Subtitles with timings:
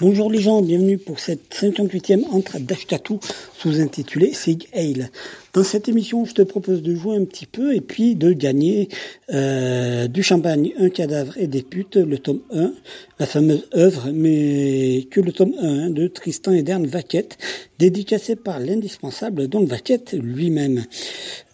[0.00, 3.18] Bonjour les gens, bienvenue pour cette 58e entrée d'Ashtatou
[3.58, 5.08] sous-intitulée Sig Heil.
[5.54, 8.88] Dans cette émission, je te propose de jouer un petit peu et puis de gagner
[9.32, 12.74] euh, du champagne, un cadavre et des putes, le tome 1,
[13.18, 17.36] la fameuse œuvre, mais que le tome 1 hein, de Tristan Ederne Vaquette,
[17.80, 20.84] dédicacé par l'indispensable donc Vaquette lui-même.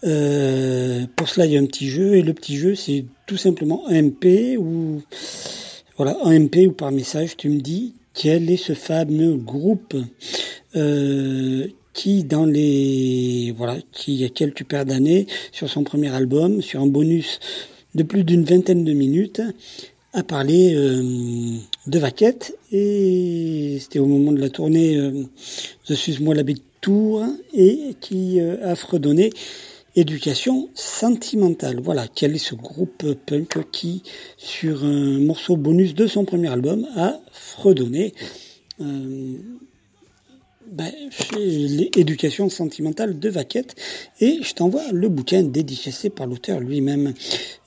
[0.03, 3.37] Euh, pour cela, il y a un petit jeu et le petit jeu, c'est tout
[3.37, 5.01] simplement un MP ou
[5.97, 9.95] voilà, MP ou par message, tu me dis quel est ce fameux groupe
[10.75, 16.81] euh, qui dans les voilà qui a quelques paires d'années sur son premier album sur
[16.81, 17.39] un bonus
[17.93, 19.41] de plus d'une vingtaine de minutes
[20.15, 22.57] a parlé euh, de Vaquette.
[22.71, 25.23] Et c'était au moment de la tournée euh,
[25.85, 29.31] The Suce-moi la de Tour et qui euh, a fredonné
[29.97, 31.79] Éducation sentimentale.
[31.81, 34.03] Voilà, quel est ce groupe punk qui,
[34.35, 38.13] sur un morceau bonus de son premier album, a fredonné
[38.81, 39.37] euh,
[40.71, 40.91] ben,
[41.37, 43.75] l'éducation sentimentale de Vaquette
[44.19, 47.13] et je t'envoie le bouquin dédicacé par l'auteur lui-même.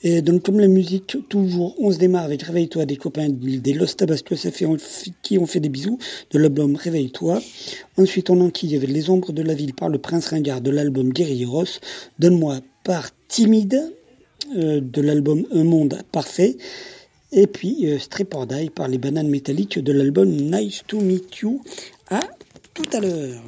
[0.02, 3.94] Et donc comme la musique toujours, on se démarre avec Réveille-toi des copains des Los
[3.96, 4.48] Tabascos
[5.22, 5.98] qui ont fait des bisous
[6.30, 7.40] de l'album Réveille-toi.
[7.96, 11.12] Ensuite on enquille avec Les ombres de la ville par le Prince Ringard de l'album
[11.12, 11.80] Guerrilleros.
[12.18, 13.92] Donne-moi par Timide
[14.56, 16.56] euh, de l'album Un monde parfait.
[17.32, 18.34] Et puis euh, Strip
[18.74, 21.62] par les bananes métalliques de l'album Nice to Meet You.
[22.10, 22.20] À
[22.78, 23.42] tout à l'heure.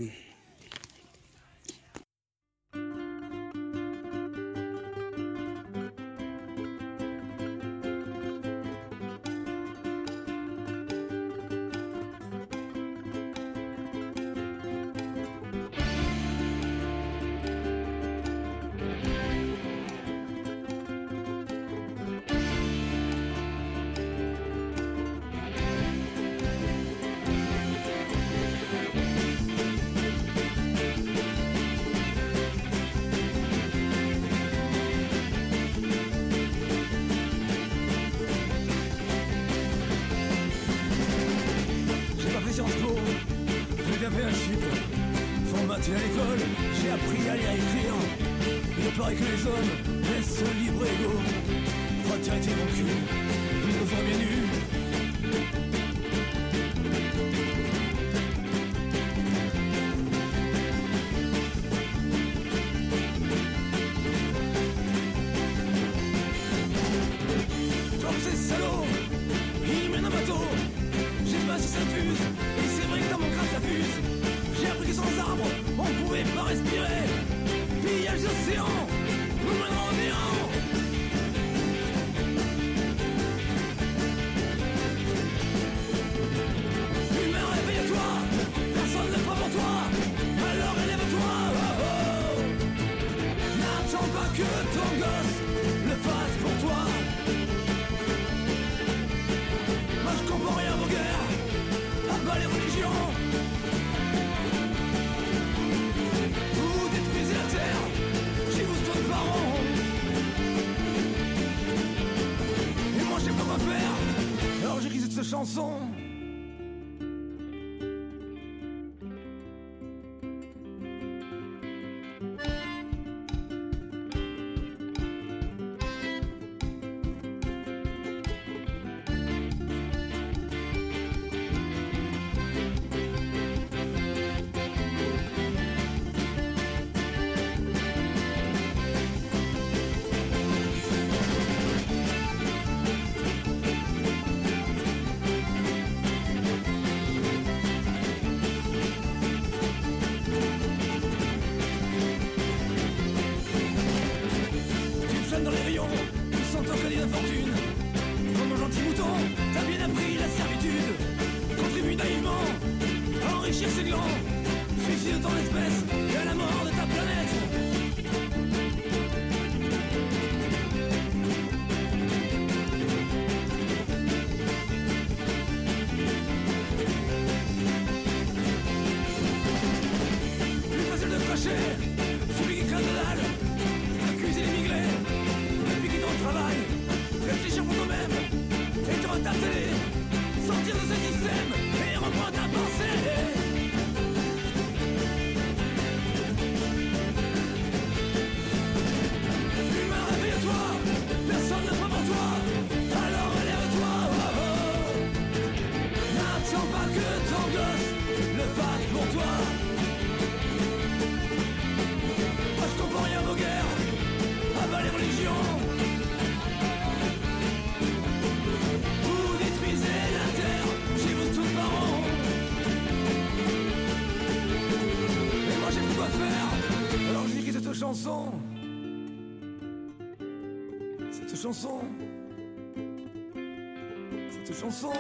[234.51, 234.93] Cette chanson.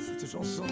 [0.00, 0.63] Cette chanson.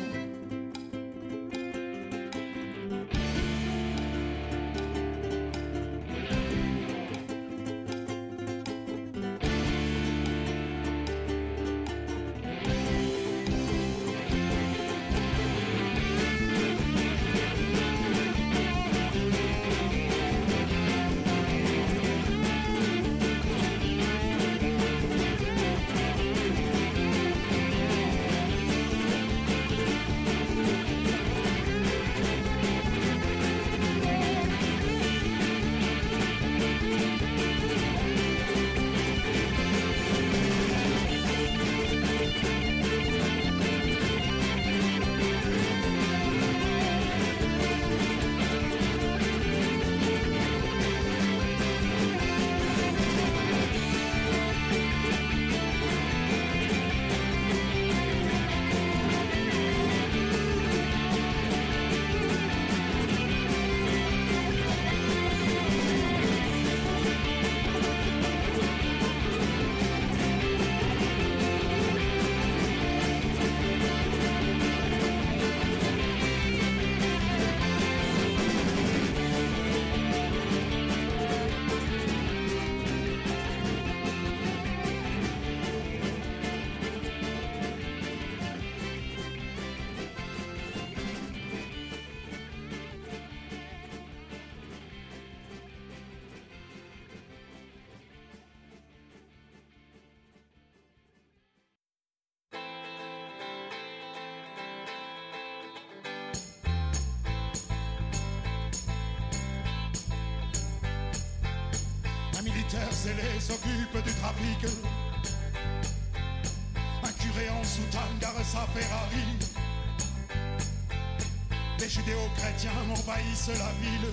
[123.50, 124.10] La ville.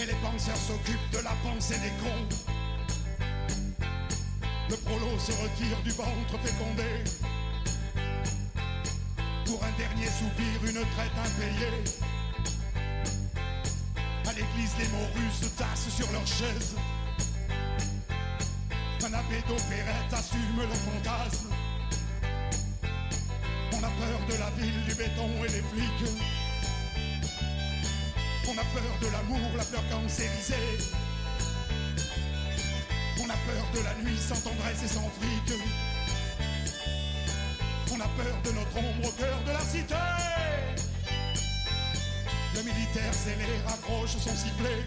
[0.00, 2.28] Et les penseurs s'occupent de la pensée des cons.
[4.70, 7.02] Le prolo se retire du ventre fécondé.
[9.46, 11.82] Pour un dernier soupir, une traite impayée.
[14.28, 16.76] À l'église, les morues se tassent sur leurs chaises.
[19.02, 21.50] Un abbé d'opérette assume le fantasme.
[23.72, 26.35] On a peur de la ville, du béton et des flics.
[28.56, 30.78] On a peur de l'amour, la peur cancérisée.
[33.20, 35.60] On a peur de la nuit sans tendresse et sans fric.
[37.92, 39.94] On a peur de notre ombre au cœur de la cité.
[42.54, 44.86] Le militaire zélé raccroche son sifflet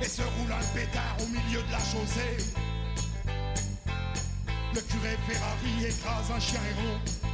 [0.00, 2.38] et se roule un pétard au milieu de la chaussée.
[4.74, 7.25] Le curé Ferrari écrase un chien héros.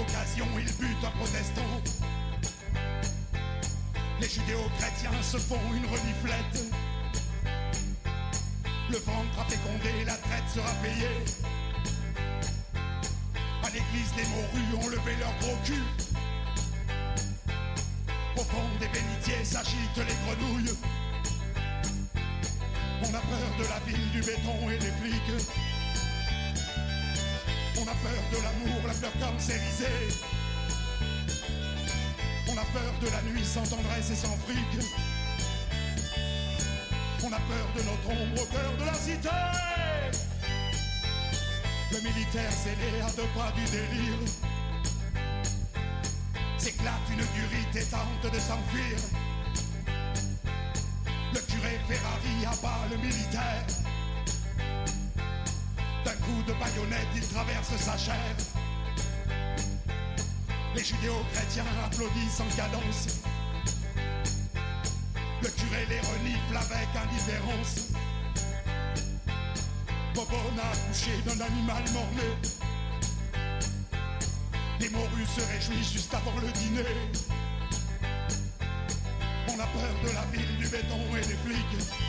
[0.00, 1.60] Occasion, il bute un protestant.
[4.18, 6.64] Les judéo-chrétiens se font une reniflette.
[8.88, 11.20] Le ventre a fécondé, la traite sera payée.
[13.62, 15.84] À l'église, les morues ont levé leur gros cul.
[18.36, 20.74] Au fond des bénitiers s'agitent les grenouilles.
[23.02, 25.69] On a peur de la ville, du béton et des flics.
[27.80, 29.86] On a peur de l'amour, la peur cancérisée.
[32.46, 34.84] On a peur de la nuit sans tendresse et sans fric.
[37.24, 39.30] On a peur de notre ombre au cœur de la cité.
[41.90, 44.18] Le militaire scellé à deux pas du délire
[46.58, 48.98] s'éclate une durite et tente de s'enfuir.
[51.32, 53.89] Le curé Ferrari abat le militaire.
[56.04, 58.34] D'un coup de baïonnette, il traverse sa chair.
[60.74, 63.20] Les judéo-chrétiens applaudissent en cadence.
[65.42, 67.88] Le curé les renifle avec indifférence.
[70.14, 72.50] Bobon a accouché d'un animal mort-né.
[74.80, 76.84] Les morues se réjouissent juste avant le dîner.
[79.48, 81.99] On a peur de la ville, du béton et des flics.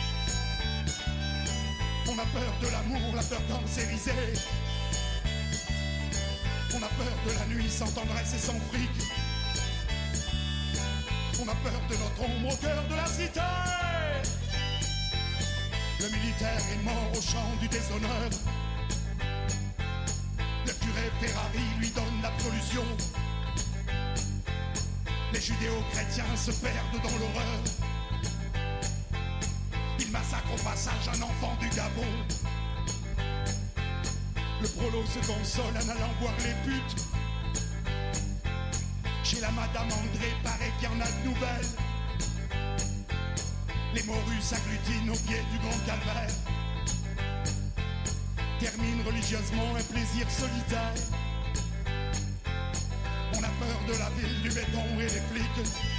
[2.14, 4.34] On a peur de l'amour, la peur cancérisée.
[6.74, 8.90] On a peur de la nuit sans tendresse et sans fric.
[11.42, 13.40] On a peur de notre ombre au cœur de la cité.
[16.02, 18.30] Le militaire est mort au champ du déshonneur.
[20.66, 22.84] Le curé Ferrari lui donne l'absolution.
[25.32, 27.91] Les judéo-chrétiens se perdent dans l'horreur.
[30.54, 32.06] Au passage un enfant du Gabon.
[34.62, 36.96] Le prolo se console en allant voir les putes.
[39.24, 41.72] Chez la Madame André, paraît qu'il y en a de nouvelles.
[43.94, 46.36] Les morues s'agglutinent au pied du grand calvaire.
[48.60, 50.94] Termine religieusement un plaisir solitaire.
[53.34, 55.91] On a peur de la ville, du béton et des flics.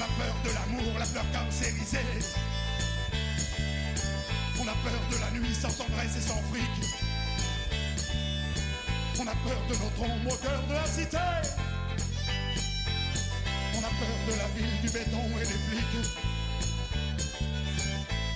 [0.00, 1.98] On a peur de l'amour, la peur cancérisée.
[4.58, 6.88] On a peur de la nuit sans tendresse et sans fric.
[9.18, 11.18] On a peur de notre ombre au cœur de la cité.
[13.74, 16.08] On a peur de la ville, du béton et des flics.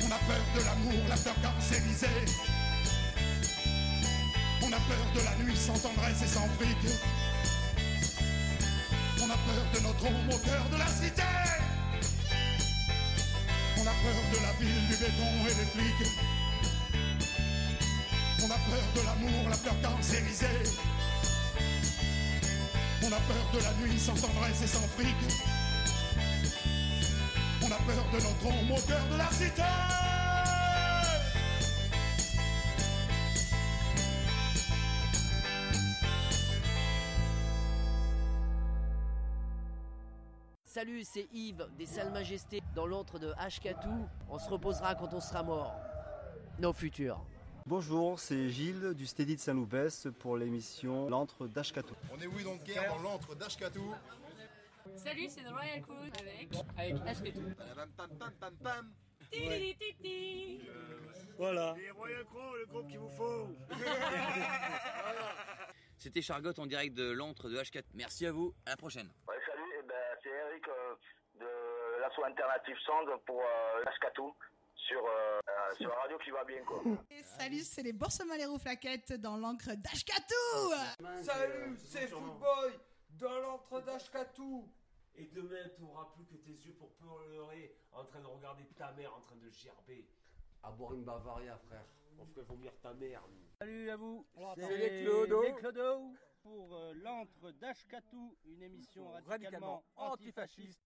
[0.02, 2.26] On a peur de l'amour, la peur cancérisée.
[4.60, 7.23] On a peur de la nuit sans tendresse et sans fric.
[9.54, 11.22] On a peur de notre ombre au cœur de la cité.
[13.76, 16.10] On a peur de la ville, du béton et des flics.
[18.42, 20.46] On a peur de l'amour, la peur cancérisée.
[23.02, 25.14] On a peur de la nuit sans tendresse et sans fric.
[27.62, 30.03] On a peur de notre ombre au cœur de la cité.
[40.74, 44.08] Salut, c'est Yves des Salles Majestés dans l'antre de Ashkatou.
[44.28, 45.72] On se reposera quand on sera mort.
[46.58, 47.24] Nos futurs.
[47.64, 51.94] Bonjour, c'est Gilles du Steady de Saint-Loupès pour l'émission L'antre d'Ashkatou.
[52.12, 53.94] On est oui donc guerre dans l'antre d'Ashkatou.
[54.96, 57.42] Salut, c'est The Royal Crew avec avec Ashketou.
[57.76, 58.92] Pam pam pam pam pam.
[59.30, 60.60] Titi, titi.
[61.38, 61.76] Voilà.
[65.98, 67.84] C'était Chargotte en direct de l'antre de H4.
[67.94, 69.08] Merci à vous, à la prochaine.
[69.28, 70.94] Ouais, salut, eh ben, c'est Eric euh,
[71.38, 74.34] de l'asso alternative Sound pour euh, Lascatou
[74.74, 76.82] sur, euh, euh, sur la radio qui va bien quoi.
[77.10, 82.78] Et salut, c'est les Boursemans les Rouflaquettes dans l'encre d'Ashkatou Salut, c'est Footboy
[83.10, 84.68] dans l'antre d'Ashkatou.
[85.16, 88.90] Et demain, tu n'auras plus que tes yeux pour pleurer en train de regarder ta
[88.92, 90.08] mère en train de gerber.
[90.64, 91.84] À boire une Bavaria, frère.
[92.18, 93.22] On ferait vomir ta mère.
[93.28, 93.48] nous.
[93.58, 95.42] Salut à vous, C'est les Clodo.
[95.42, 100.80] les Clodo pour euh, l'antre d'Ashkatou, une émission radicalement, Radicalement antifasciste.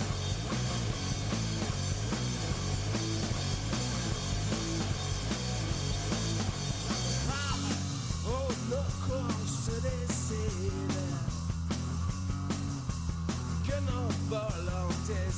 [0.00, 0.17] Oh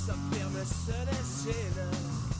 [0.05, 2.40] sapere essere sera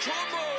[0.00, 0.49] Come on!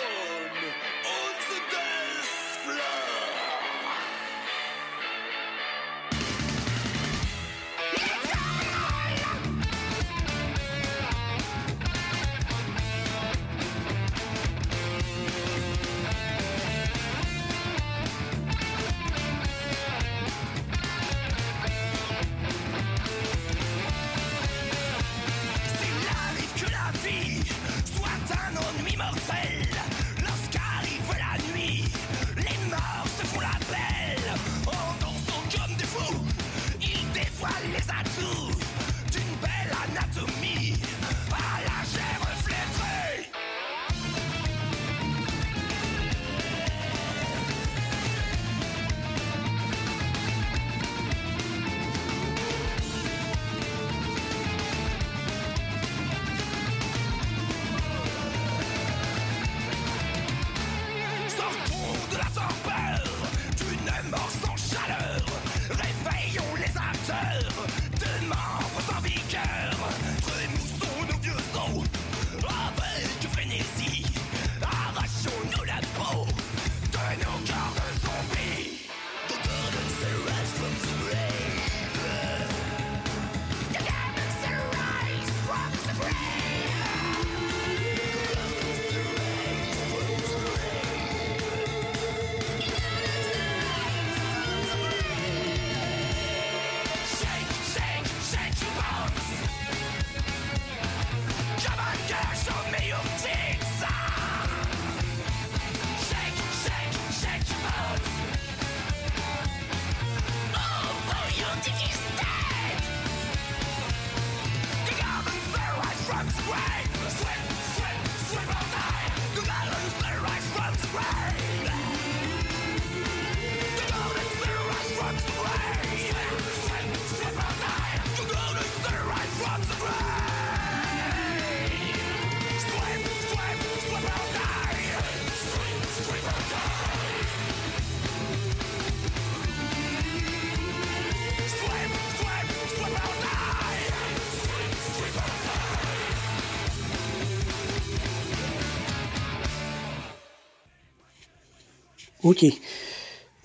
[152.24, 152.46] Ok.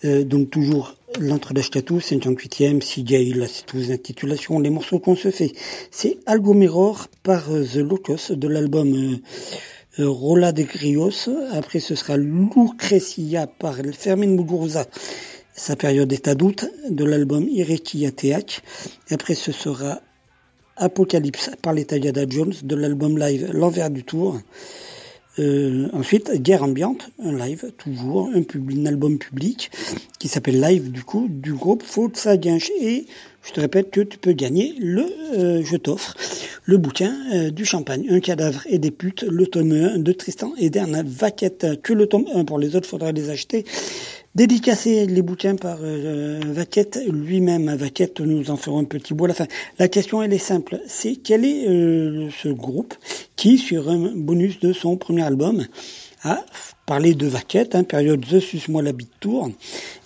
[0.04, 5.16] Euh, donc toujours l'entre d'Ashkatou, 58e, CJ, là c'est tous les intitulations, les morceaux qu'on
[5.16, 5.52] se fait.
[5.90, 11.30] C'est Algo Mirror par euh, The Locos de l'album euh, euh, Rola de Grios.
[11.52, 14.86] Après ce sera Lucrecia par Fermin Muguruza.
[15.54, 18.10] Sa période est à doute de l'album Irekia.
[19.10, 20.00] Après ce sera
[20.76, 24.38] Apocalypse par les Tagada Jones de l'album live L'envers du tour.
[25.38, 29.70] Euh, ensuite, Guerre ambiante, un live, toujours, un, album public
[30.18, 32.70] qui s'appelle Live du coup, du groupe Faute Saguinche.
[32.81, 33.07] Et
[33.42, 36.14] je te répète que tu peux gagner le, euh, je t'offre,
[36.64, 40.53] le bouquin euh, du champagne, Un cadavre et des putes, le tome 1 de Tristan
[40.59, 43.64] et Dern Vaquette, que le tome 1 pour les autres, faudra les acheter.
[44.37, 47.75] Dédicacer les bouquins par euh, Vaquette lui-même.
[47.75, 49.46] Vaquette, nous en ferons un petit bout à la fin.
[49.79, 50.79] La question, elle est simple.
[50.87, 52.92] C'est quel est euh, ce groupe
[53.37, 55.64] qui, sur un bonus de son premier album,
[56.22, 56.44] a
[56.85, 59.51] parlé de Vaquette, hein, période The Suce-moi la bite tour,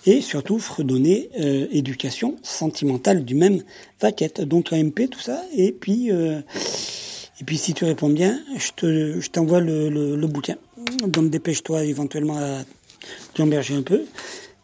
[0.05, 3.61] et surtout fredonner euh, éducation sentimentale du même
[3.99, 4.39] Vaquette.
[4.39, 6.07] Donc AMP, tout ça, et puis...
[6.07, 10.55] et puis si tu réponds bien, je te, je t'envoie le, le, le bouquin.
[11.05, 12.63] Donc dépêche-toi éventuellement à
[13.33, 14.05] t'emberger un peu.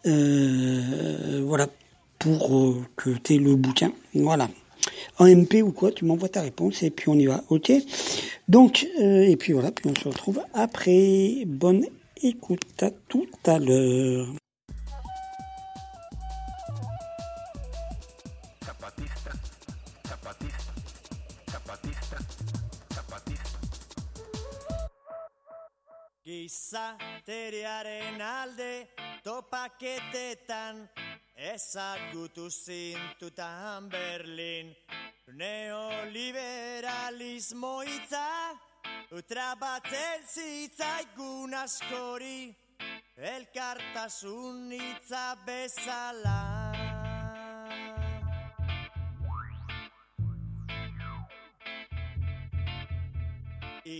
[0.05, 1.67] Euh, voilà,
[2.19, 3.91] pour euh, que tu aies le bouquin.
[4.13, 4.49] Voilà.
[5.19, 7.43] En MP ou quoi, tu m'envoies ta réponse et puis on y va.
[7.49, 7.71] Ok
[8.47, 11.43] Donc, euh, et puis voilà, puis on se retrouve après.
[11.45, 11.85] Bonne
[12.23, 14.27] écoute à tout à l'heure.
[26.27, 28.87] Gizateriaren alde
[29.23, 30.89] topaketetan
[31.53, 34.75] ezagutu zintutan Berlin.
[35.39, 38.27] Neoliberalismo hitza
[39.27, 42.55] Trabatzen zitzaigun askori.
[43.15, 46.56] Elkartasun hitza bezala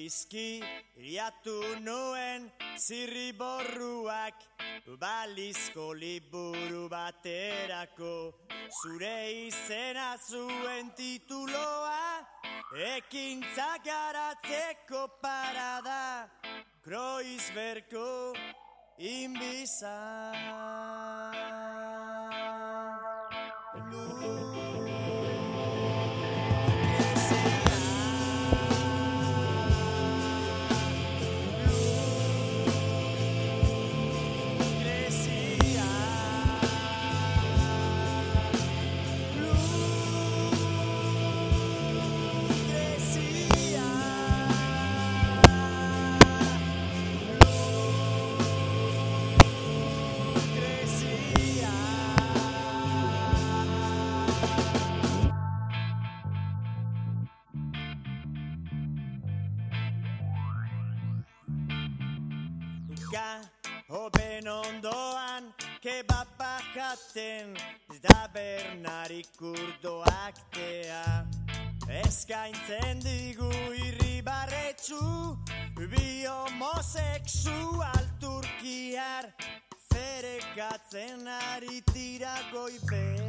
[0.08, 0.64] Izki
[0.96, 2.46] riatu nuen
[2.80, 4.38] zirriborruak
[5.02, 8.14] Balizko liburu baterako.
[8.78, 9.18] Zure
[9.48, 12.24] izena zuen tituloa
[12.94, 16.30] Ekintza garatzeko parada.
[16.86, 18.08] Kroizberko
[19.00, 19.98] inbiza
[66.98, 67.56] baten
[67.92, 71.26] ez da bernarik urdoaktea
[72.04, 73.52] Eskaintzen digu
[73.86, 75.38] irri barretsu
[75.78, 79.30] Bi homosexual turkiar
[79.92, 83.22] Ferekatzen ari tira goibel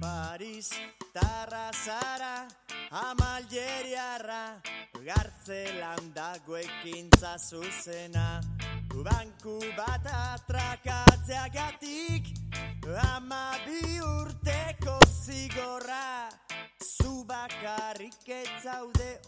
[0.00, 0.70] Paris
[1.12, 4.64] tarra zara Amalieriarra,
[5.04, 8.40] Gartzelan dago ekintza zuzena,
[8.88, 12.32] Banku bat atrakatzeagatik,
[13.12, 16.32] ama bi urteko zigorra,
[16.80, 19.20] zu bakarrik ez zaude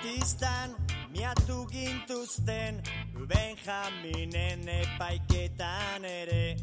[0.00, 0.74] zapatistan
[1.10, 2.82] miatu gintuzten
[3.28, 6.56] Benjaminen epaiketan ere.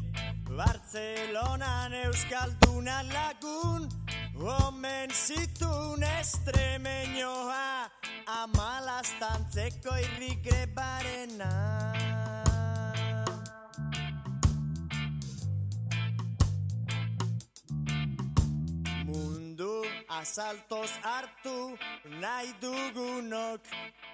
[0.56, 3.88] Bartzelonan euskaldunan lagun
[4.34, 7.90] Omen zitun estremeñoa
[8.26, 12.17] Amalastantzeko irrigrebarena
[20.18, 21.78] Mundu asaltos hartu
[22.20, 23.60] nahi dugunok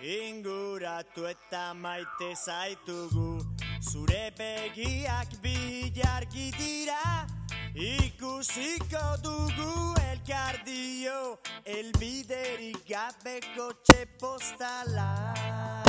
[0.03, 3.45] Inguratu eta maite zaitugu.
[3.81, 7.27] Zure begiak bilargi dira
[7.75, 15.84] Ikusiko dugu elkardio Elbiderik gabeko txepostalak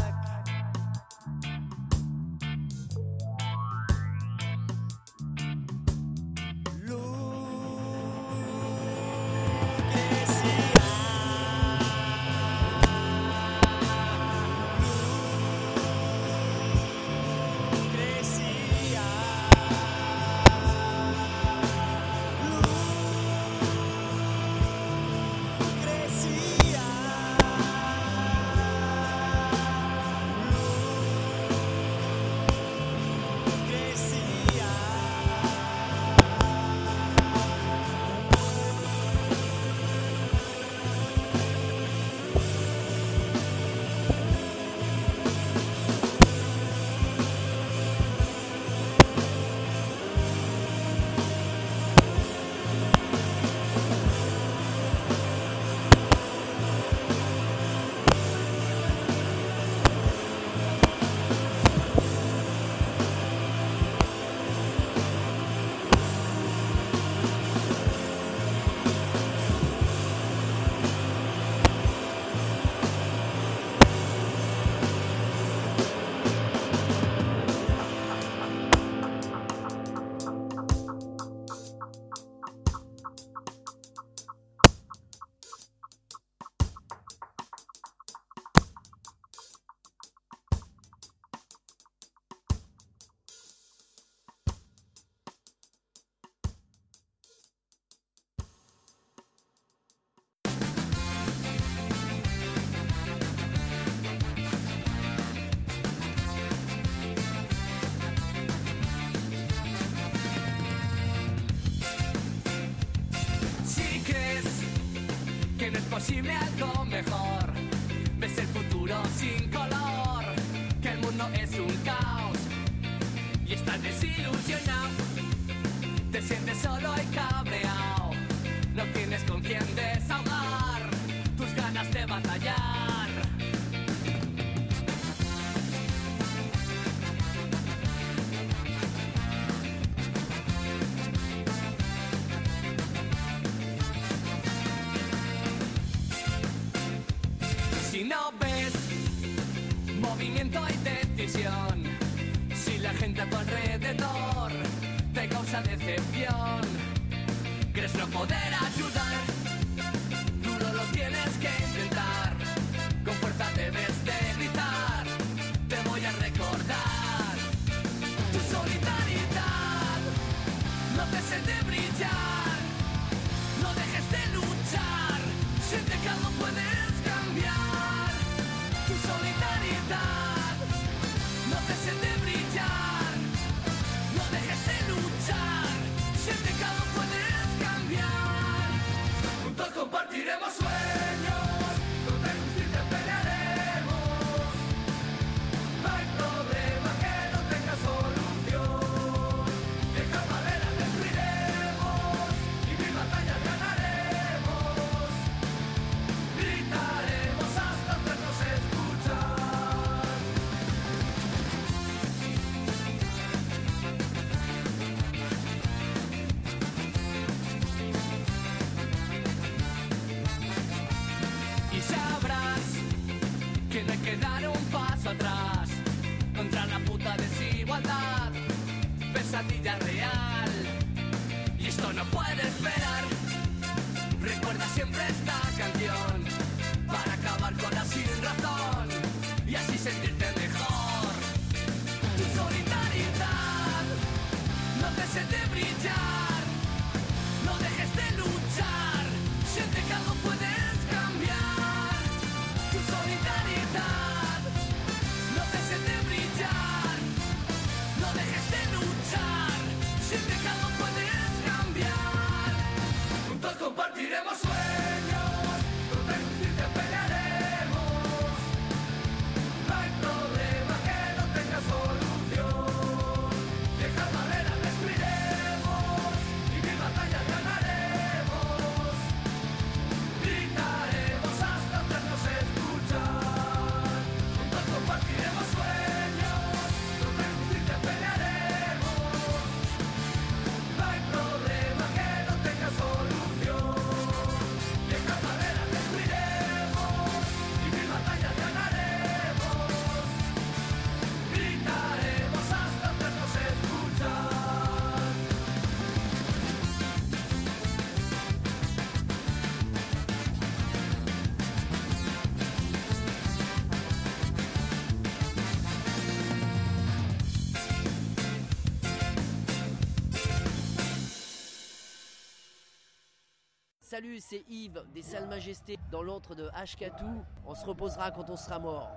[324.35, 327.23] c'est Yves des Salles Majestés dans l'antre de Ashkatou.
[327.45, 328.91] On se reposera quand on sera mort.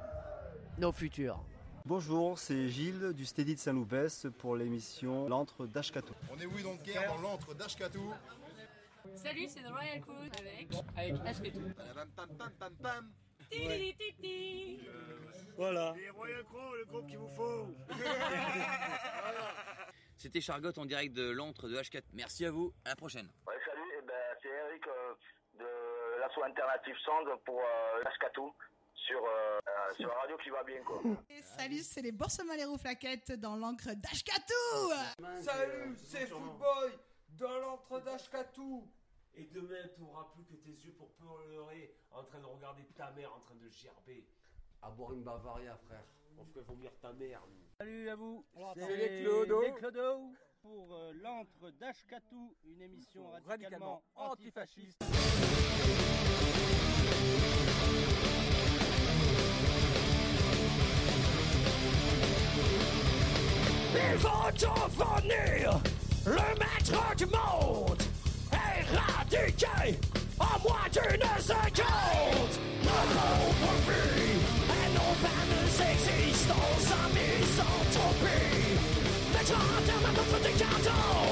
[0.78, 1.38] Nos futurs.
[1.84, 6.12] Bonjour, c'est Gilles du Steady de Saint-Loupès pour l'émission L'antre d'Ashkatou.
[6.32, 8.12] On est oui donc guerre dans l'antre d'Ashkatou.
[9.14, 11.60] Salut, c'est The Royal Crew avec avec Ashketou.
[11.94, 13.12] Pam pam pam pam pam.
[13.50, 14.80] Titi-titi.
[15.56, 15.94] Voilà.
[15.96, 17.68] Les Royal Crow, le groupe qu'il vous faut.
[20.16, 22.02] C'était Chargotte en direct de l'antre de H4.
[22.12, 23.28] Merci à vous, à la prochaine.
[23.46, 25.14] Ouais, salut, eh ben, c'est Eric euh,
[25.58, 28.54] de l'asso alternative Sound pour euh, Ashkatou
[28.94, 31.00] sur, euh, euh, sur la radio qui va bien quoi.
[31.30, 34.92] Et salut, c'est les Boursemans les Flaquettes dans l'encre d'Ashkatou
[35.42, 36.98] Salut, c'est Footboy
[37.30, 38.88] dans l'antre d'Ashkatou.
[39.34, 43.10] Et demain, tu n'auras plus que tes yeux pour pleurer en train de regarder ta
[43.12, 44.26] mère en train de gerber.
[44.82, 46.02] À boire une Bavaria, frère.
[46.40, 47.42] On ferait vomir ta mère.
[47.48, 47.66] nous.
[47.78, 48.44] Salut à vous.
[48.76, 49.62] c'est les Clodo.
[49.62, 55.04] les Clodo pour euh, l'antre d'Ashkatou, une émission radicalement, Radicalement antifasciste.
[63.94, 65.80] Ils vont en venir,
[66.26, 68.02] le maître du monde,
[68.52, 69.98] éradiqué
[70.38, 72.52] en moins d'une seconde.
[72.84, 74.67] Nos pauvres vies
[75.22, 78.78] vaines existences en misanthropie.
[79.32, 81.28] Mettre un terme à notre décadence.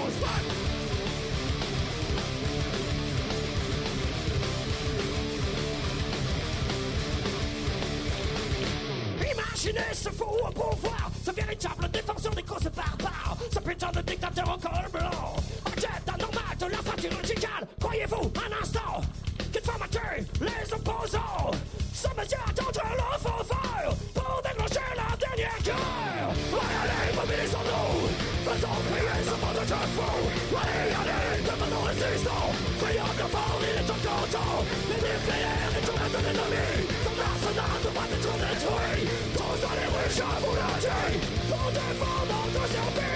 [9.57, 14.59] machiniste fou au pouvoir, ce véritable défenseur des causes barbares, ce putain de dictateur en
[14.59, 19.01] col blanc, object anormal de la fracture radicale, croyez-vous un instant
[19.53, 21.51] qu'il faut mater les opposants,
[21.97, 26.29] ce métier attendre le faux feu pour déclencher la dernière guerre.
[26.53, 28.13] Allez, allez, mobilisons-nous,
[28.45, 30.13] faisons prier ce monde de fou.
[30.61, 34.61] Allez, allez, devenons résistants, crions bien fort, il est encore temps.
[34.93, 36.69] Les nucléaires et tout de l'ennemi,
[37.01, 39.09] son arsenal devra être détruit.
[39.33, 41.17] Tous dans les rues, je vous le dis,
[41.49, 43.16] pour défendre notre survie.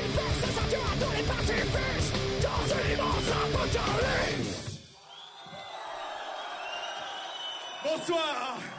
[8.05, 8.70] 转啊。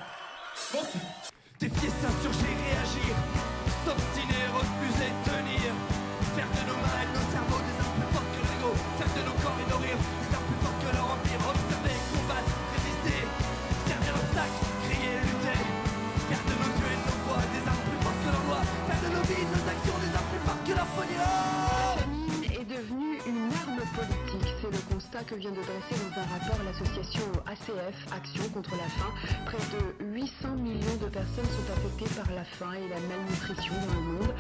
[27.03, 29.13] L'association ACF, Action contre la faim.
[29.47, 33.95] Près de 800 millions de personnes sont affectées par la faim et la malnutrition dans
[33.95, 34.35] le monde.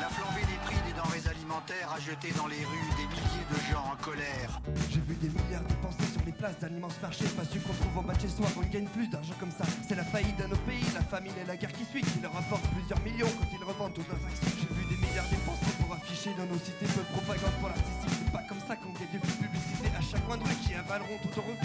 [0.00, 3.58] La flambée des prix des denrées alimentaires a jeté dans les rues des milliers de
[3.72, 4.60] gens en colère.
[4.90, 7.24] J'ai vu des milliards dépensés sur les places d'un immense marché.
[7.36, 9.64] Pas su qu'on trouve en bas de chez soi, on gagne plus d'argent comme ça.
[9.88, 12.32] C'est la faillite de nos pays, la famine et la guerre qui suit, qui leur
[12.32, 14.52] rapportent plusieurs millions quand ils revendent toutes leurs actions.
[14.60, 17.02] J'ai vu des milliards dépensés pour afficher dans nos cités peu
[21.18, 21.59] tout au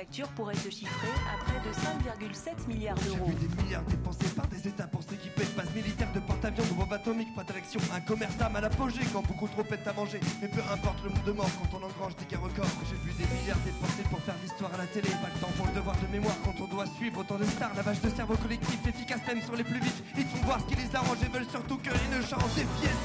[0.00, 1.74] facture pourrait se chiffrer à près de
[2.32, 3.26] 5,7 milliards J'ai d'euros.
[3.28, 6.72] vu des milliards dépensés par des États pour s'équiper de bases militaires, de porte-avions, de
[6.72, 7.80] bombes atomiques, pas d'élection.
[7.94, 10.18] Un commerce d'armes à l'apogée quand beaucoup trop pètent à manger.
[10.40, 12.64] Mais peu importe le nombre de morts quand on engrange des guerres records.
[12.88, 15.10] J'ai vu des milliards dépensés pour faire l'histoire à la télé.
[15.20, 17.74] Pas le temps pour le devoir de mémoire quand on doit suivre autant de stars.
[17.76, 20.00] Lavage de cerveau collectif, efficace même sur les plus vifs.
[20.16, 22.40] Ils font voir ce qui les arrange et veulent surtout que ne changent.
[22.56, 22.96] S'insurger,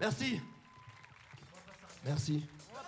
[0.00, 0.40] Merci.
[2.06, 2.42] Merci.
[2.70, 2.80] On va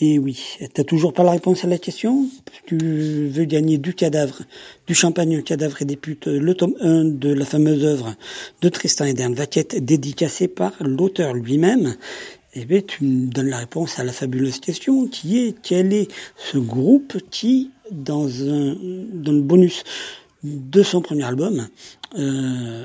[0.00, 2.26] Et oui, t'as toujours pas la réponse à la question?
[2.66, 4.40] Tu veux gagner du cadavre,
[4.86, 8.16] du champagne, un cadavre et des putes, le tome 1 de la fameuse œuvre
[8.62, 11.94] de Tristan et Dan Vaquette, dédicacée par l'auteur lui-même.
[12.54, 16.08] Eh bien, tu me donnes la réponse à la fabuleuse question qui est quel est
[16.36, 18.76] ce groupe qui, dans un
[19.10, 19.84] dans le bonus
[20.44, 21.68] de son premier album,
[22.18, 22.84] euh,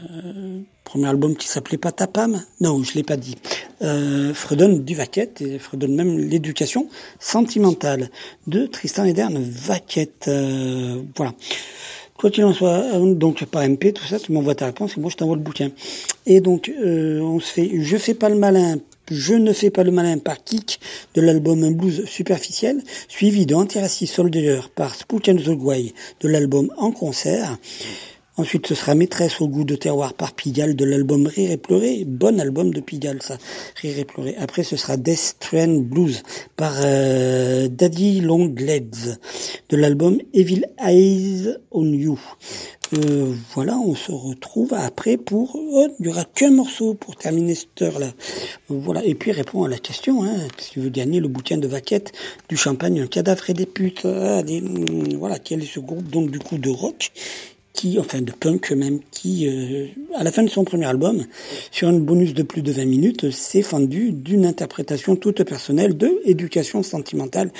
[0.85, 3.35] premier album qui s'appelait pas Tapam, non, je l'ai pas dit,
[3.81, 5.59] euh, fredonne du Vaquette et
[5.89, 6.87] même l'éducation
[7.19, 8.09] sentimentale
[8.45, 10.29] de Tristan Ederne Vaquette.
[10.29, 11.33] Euh, voilà.
[12.17, 15.01] Quoi qu'il en soit, euh, donc par MP, tout ça, tu m'envoies ta réponse et
[15.01, 15.71] moi je t'envoie le bouquin.
[16.25, 18.77] Et donc, euh, on se fait, je fais pas le malin,
[19.09, 20.79] je ne fais pas le malin par Kick
[21.13, 25.57] de l'album blues superficiel, suivi de Anti-Racist Soldier par Spook and the
[26.21, 27.57] de l'album En concert.
[28.39, 32.03] Ensuite, ce sera Maîtresse au goût de terroir par Pigalle de l'album Rire et pleurer.
[32.05, 33.39] Bon album de Pigalle, ça.
[33.81, 34.35] Rire et pleurer.
[34.37, 36.21] Après, ce sera Death Trend Blues
[36.55, 39.17] par euh, Daddy Longlegs
[39.69, 42.19] de l'album Evil Eyes on You.
[42.93, 45.55] Euh, voilà, on se retrouve après pour...
[45.55, 48.13] Oh, il y aura qu'un morceau pour terminer cette heure-là.
[48.69, 51.67] Voilà, et puis répond à la question, hein, si tu veux gagner le bouquin de
[51.67, 52.13] vaquette,
[52.47, 54.05] du champagne, un cadavre et des putes.
[54.07, 54.63] Des-
[55.17, 57.11] voilà, quel est ce groupe donc du coup de rock
[57.77, 61.25] qui, enfin de punk même, qui, euh, à la fin de son premier album,
[61.71, 66.19] sur un bonus de plus de 20 minutes, s'est fendu d'une interprétation toute personnelle de
[66.25, 67.51] éducation sentimentale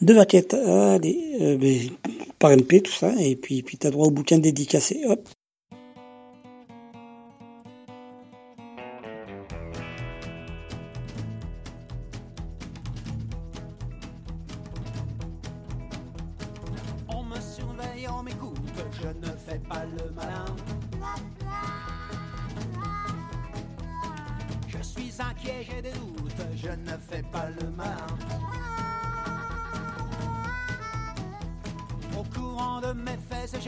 [0.00, 0.54] de Vaquette.
[0.54, 1.78] Euh, ben,
[2.38, 5.28] par MP, tout ça, et puis, puis t'as droit au bouquin dédicacé, hop.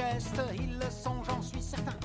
[0.00, 1.98] Gestes, ils le sont, j'en suis certain.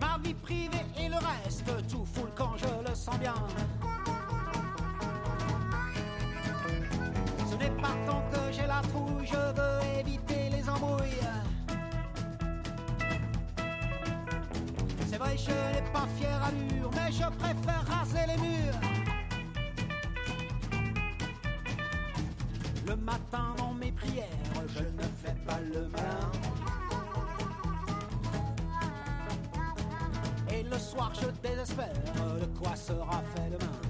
[0.00, 3.34] Ma vie privée et le reste, tout foule quand je le sens bien.
[7.50, 11.28] Ce n'est pas tant que j'ai la trouille, je veux éviter les embrouilles.
[15.08, 19.01] C'est vrai, je n'ai pas fière allure, mais je préfère raser les murs.
[22.86, 24.26] Le matin dans mes prières,
[24.68, 26.30] je ne fais pas le malin.
[30.50, 31.92] Et le soir, je désespère
[32.40, 33.80] de quoi sera fait demain?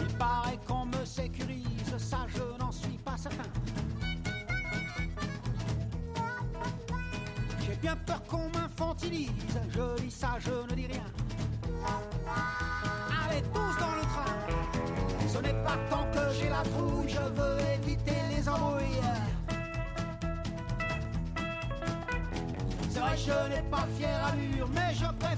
[0.00, 3.50] Il paraît qu'on me sécurise, ça je n'en suis pas certain.
[7.60, 9.30] J'ai bien peur qu'on m'infantilise,
[9.70, 11.06] je dis ça, je ne dis rien.
[13.24, 14.36] Allez tous dans le train,
[15.90, 19.00] tant que j'ai la trouille, je veux éviter les embrouilles.
[22.90, 25.31] C'est vrai, je n'ai pas fière allure, mais je préfère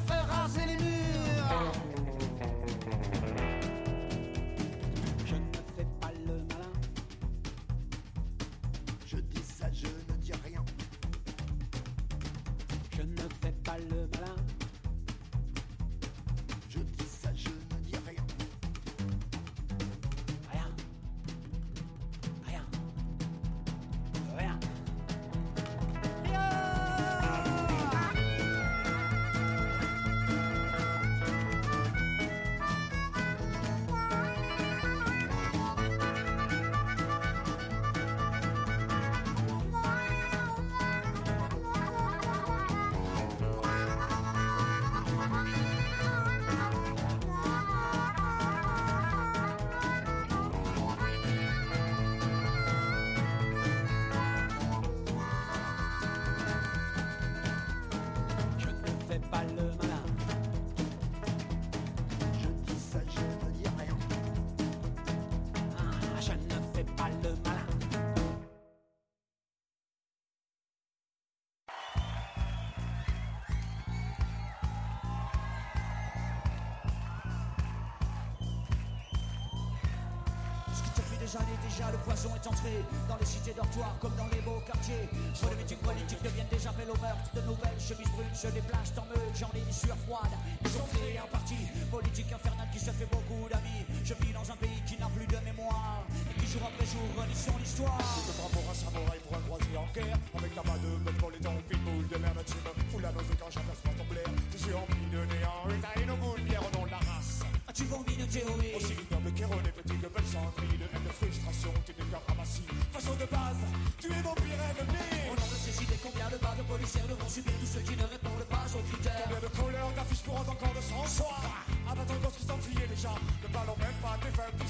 [81.76, 82.70] déjà le poison est entré
[83.08, 85.08] dans les cités dortoirs comme dans les beaux quartiers.
[85.42, 89.34] Relevé politique deviennent des appels au meurtre, de nouvelles chemises brunes se déplacent en meute,
[89.34, 90.30] j'en ligne sur froide.
[90.62, 91.56] Ils ont créé un parti
[91.90, 93.82] politique infernal qui se fait beaucoup d'amis.
[94.04, 97.02] Je vis dans un pays qui n'a plus de mémoire et qui jour après jour
[97.18, 97.98] relit son histoire.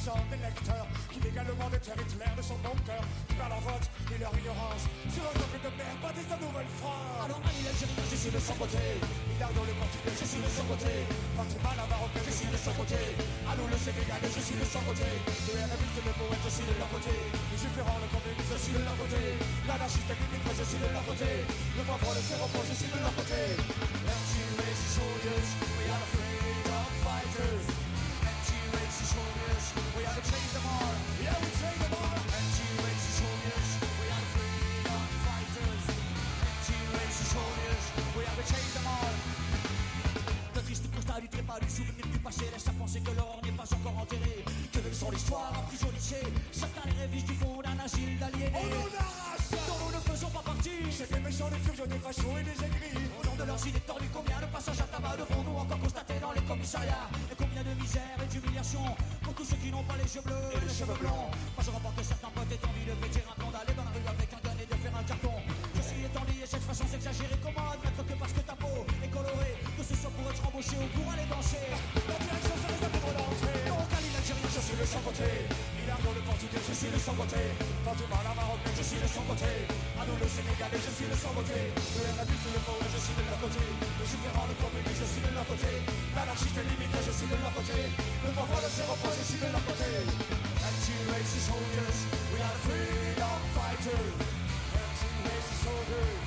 [0.05, 4.20] des lecteurs qui légalement déterre Hitler de son bon cœur, qui par leur vote et
[4.20, 7.24] leur ignorance sur un peuple de merde bâtissent la Nouvelle-France.
[7.24, 8.84] Alors Ali l'Algérie, je suis de son côté.
[9.00, 10.92] Hidalgo le Portugais, je suis de son côté.
[11.40, 13.00] Fatima la Marocaine, je suis de son côté.
[13.48, 15.09] Allô le Sénégal, je suis de son côté.
[15.09, 17.14] Le RMiste, le poète, je suis de leur côté.
[17.16, 19.20] Les Jufférants, le communiste, je suis de leur côté.
[19.64, 21.30] L'anarchiste, le je suis de leur côté.
[21.48, 23.40] Le pauvre, le séropos, je suis de leur côté.
[77.05, 77.36] sans beauté
[77.84, 79.52] Quand tu parles à Marocain, je suis le sans beauté
[80.00, 83.12] À nous le Sénégalais, je suis le sans beauté Le RNABIS, le pauvre, je suis
[83.12, 83.61] de leur côté.
[83.61, 85.72] Le différent, le communiste, je suis de leur côté.
[86.16, 87.76] L'anarchiste limité, je suis de leur côté.
[88.24, 89.90] Le pauvre, le séropos, je suis de leur côté.
[90.64, 91.98] Anti-racist soldiers,
[92.32, 94.12] we are freedom fighters.
[94.72, 96.23] Anti-racist soldiers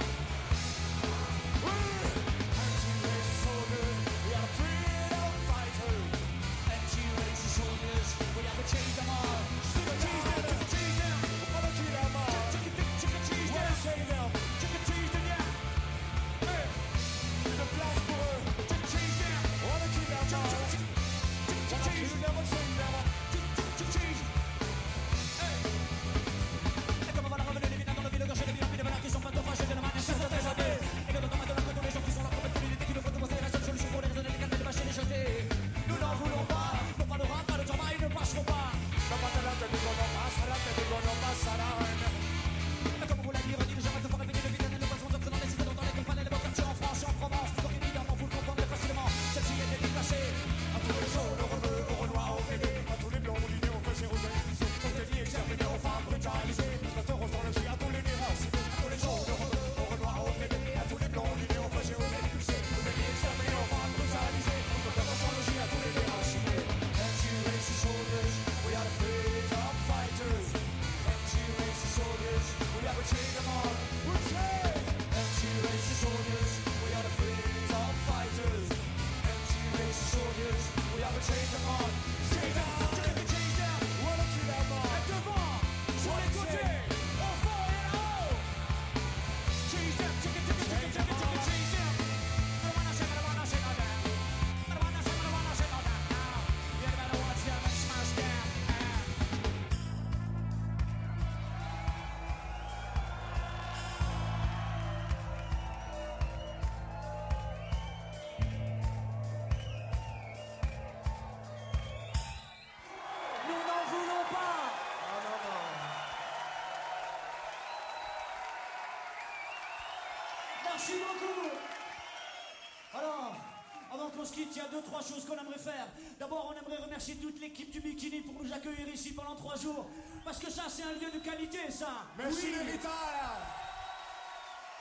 [126.97, 129.87] remercier toute l'équipe du Bikini pour nous accueillir ici pendant trois jours.
[130.25, 132.07] Parce que ça, c'est un lieu de qualité, ça.
[132.17, 132.79] Merci, oui.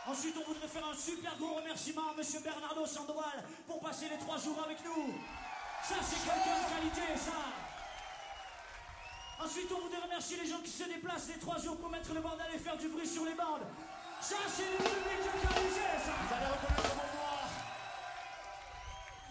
[0.06, 4.16] Ensuite, on voudrait faire un super gros remerciement à Monsieur Bernardo Sandoval pour passer les
[4.16, 5.12] trois jours avec nous.
[5.84, 7.36] Ça, c'est quelqu'un de qualité, ça.
[9.44, 12.22] Ensuite, on voudrait remercier les gens qui se déplacent les trois jours pour mettre le
[12.22, 13.66] bandal et faire du bruit sur les bandes.
[14.22, 16.14] Ça, c'est le public de qualité, ça.
[16.30, 17.25] Vous.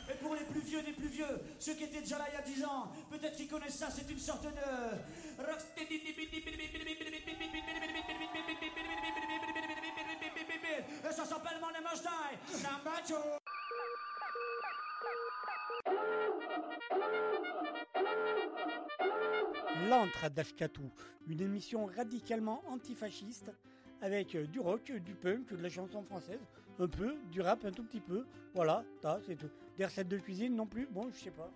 [0.10, 2.38] Et pour les plus vieux des plus vieux, ceux qui étaient déjà là il y
[2.38, 4.50] a 10 ans, peut-être qu'ils connaissent ça, c'est une sorte de...
[11.08, 11.60] Et ça s'appelle
[21.28, 23.52] une émission radicalement antifasciste
[24.02, 26.40] avec euh, du rock, du punk, de la chanson française,
[26.80, 28.26] un peu, du rap un tout petit peu.
[28.54, 29.50] Voilà, ça, c'est tout.
[29.78, 31.52] Des recettes de cuisine non plus, bon, je sais pas.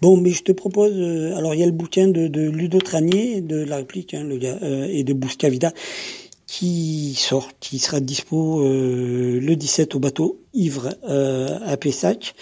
[0.00, 3.40] Bon, mais je te propose, euh, alors il y a le bouquin de, Ludo Tranier,
[3.40, 5.72] de la réplique, hein, euh, et de Bouscavida,
[6.46, 12.34] qui sort, qui sera dispo euh, le 17 au bateau Ivre euh, à Pessac.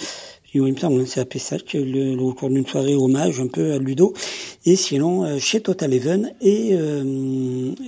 [0.54, 1.84] Il me semble, hein, c'est à Pessac, le,
[2.16, 4.14] le- au cours d'une soirée hommage un peu à Ludo.
[4.64, 6.74] Et sinon, euh, chez Total Even et,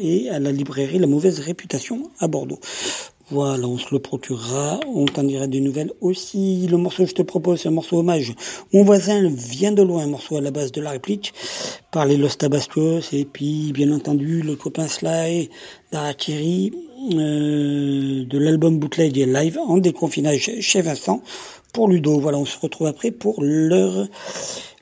[0.01, 2.61] et à la librairie La Mauvaise Réputation à Bordeaux.
[3.33, 6.67] Voilà, on se le procurera, on t'en dira des nouvelles aussi.
[6.67, 8.35] Le morceau que je te propose, c'est un morceau hommage.
[8.75, 11.33] Mon voisin vient de loin, un morceau à la base de la réplique,
[11.91, 15.49] par les Los Tabascos, et puis bien entendu le copain Sly,
[15.93, 16.73] d'Arakiri,
[17.15, 21.23] euh, de l'album Bootleg et Live en déconfinage chez Vincent
[21.73, 22.21] pour Ludo.
[22.21, 24.09] Voilà, on se retrouve après pour l'heure,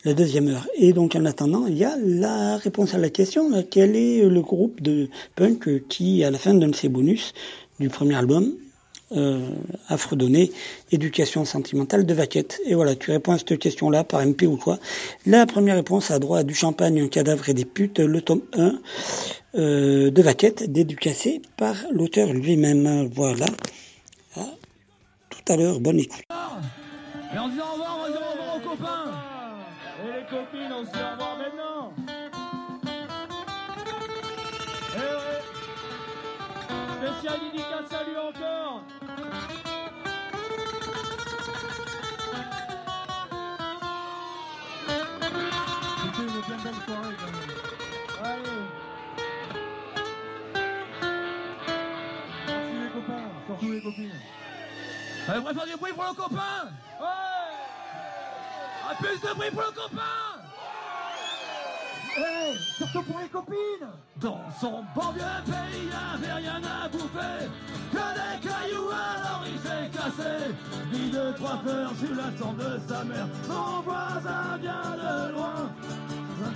[0.05, 0.67] la deuxième heure.
[0.77, 4.41] Et donc en attendant, il y a la réponse à la question, quel est le
[4.41, 7.33] groupe de punk qui, à la fin donne ses bonus
[7.81, 8.53] du premier album,
[9.17, 9.49] euh,
[10.93, 12.61] Éducation sentimentale de Vaquette.
[12.67, 14.79] Et voilà, tu réponds à cette question-là par MP ou quoi.
[15.27, 18.43] La première réponse a droit à du champagne, un cadavre et des putes, le tome
[18.53, 18.79] 1
[19.57, 23.09] euh, de Vaquette, dédicacé par l'auteur lui-même.
[23.13, 23.47] Voilà.
[24.37, 24.45] À
[25.31, 26.23] tout à l'heure, bonne écoute.
[27.33, 29.05] Et on se dit au revoir, on va dire au revoir aux copains.
[30.05, 31.30] Et les copines, on se dit au revoir
[37.21, 38.83] Spécial dédicace à lui encore.
[46.03, 47.53] C'était une bien belle soirée quand même.
[48.25, 48.43] Allez.
[52.47, 54.21] Merci les copains, surtout les copines.
[55.29, 57.07] Allez, on va faire du bruit pour le copain Ouais
[58.89, 60.50] Ah, plus de bruit pour le copain
[62.77, 63.89] Surtout pour les copines.
[64.17, 67.49] Dans son bon vieux pays, il avait rien à bouffer.
[67.93, 70.55] Que des cailloux, alors il s'est cassé
[70.93, 73.29] Vie de trois fleurs sur la tombe de sa mère.
[73.49, 75.71] Mon voisin vient de loin.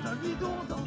[0.06, 0.84] Un bidon dans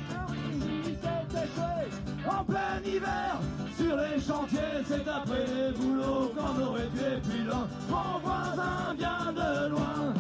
[0.85, 3.39] il s'est échoué En plein hiver
[3.77, 7.43] Sur les chantiers, c'est après les boulots Qu'on aurait tué puis
[7.89, 10.13] Mon voisin vient de loin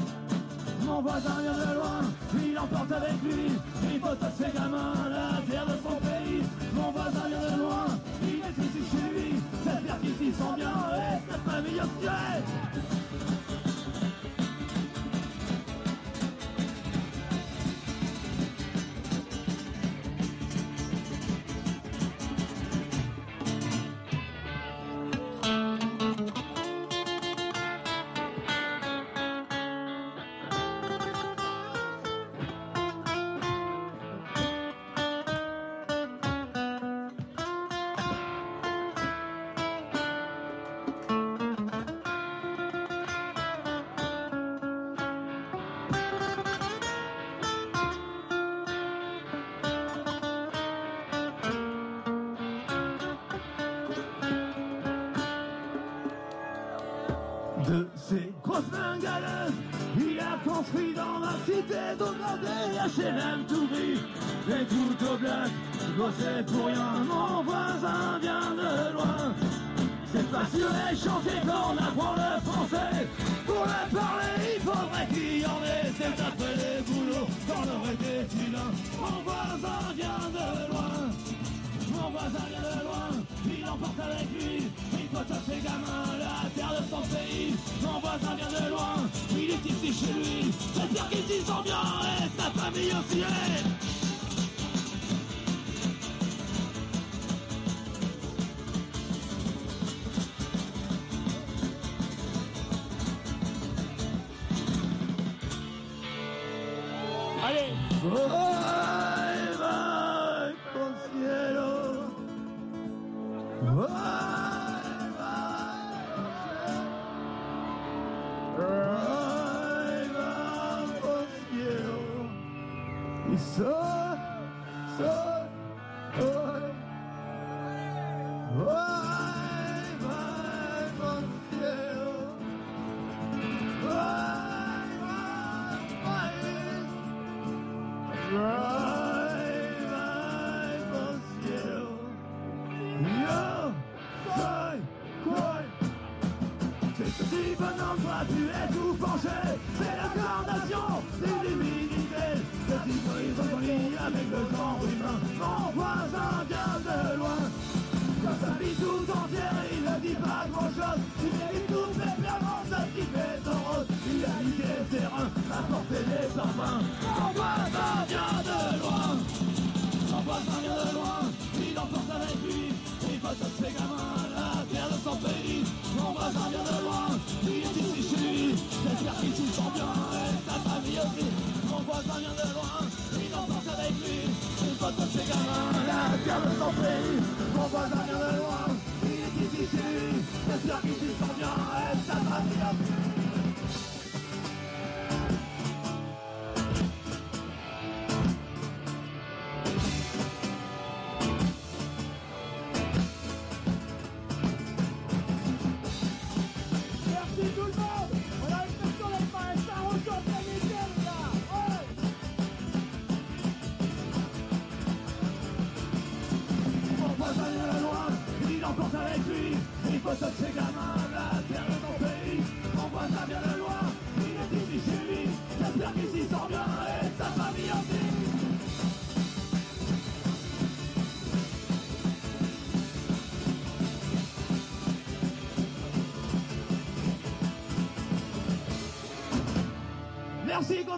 [0.97, 2.01] mon voisin vient de loin,
[2.43, 3.51] il emporte avec lui
[3.83, 6.41] Il à ses gamins, la terre de son pays.
[6.73, 7.85] Mon voisin vient de loin,
[8.23, 12.66] il est ici chez lui J'espère qu'ils s'y sont bien et sa famille aussi
[67.07, 69.33] Mon voisin vient de loin.
[70.11, 73.07] C'est pas sur les chantiers qu'on apprend le français.
[73.45, 75.91] Pour le parler, il faudrait qu'il y en ait.
[75.97, 78.71] C'est après les boulots qu'on aurait des filins.
[78.99, 81.07] Mon voisin vient de loin.
[81.91, 83.09] Mon voisin vient de loin,
[83.45, 88.35] il emporte avec lui Il à ses gamins, la terre de son pays Mon voisin
[88.35, 88.95] vient de loin,
[89.31, 93.86] il est ici chez lui J'espère qu'ils s'y sont bien et sa famille aussi est
[108.09, 108.57] Allez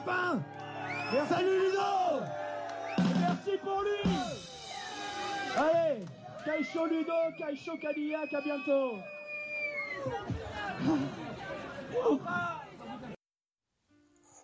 [0.10, 0.42] Merci
[1.12, 2.26] copains Salut Ludo
[2.98, 4.12] Merci pour lui
[5.58, 6.06] Allez
[6.46, 8.96] Kaisho Ludo, Kaisho Cadillac, à bientôt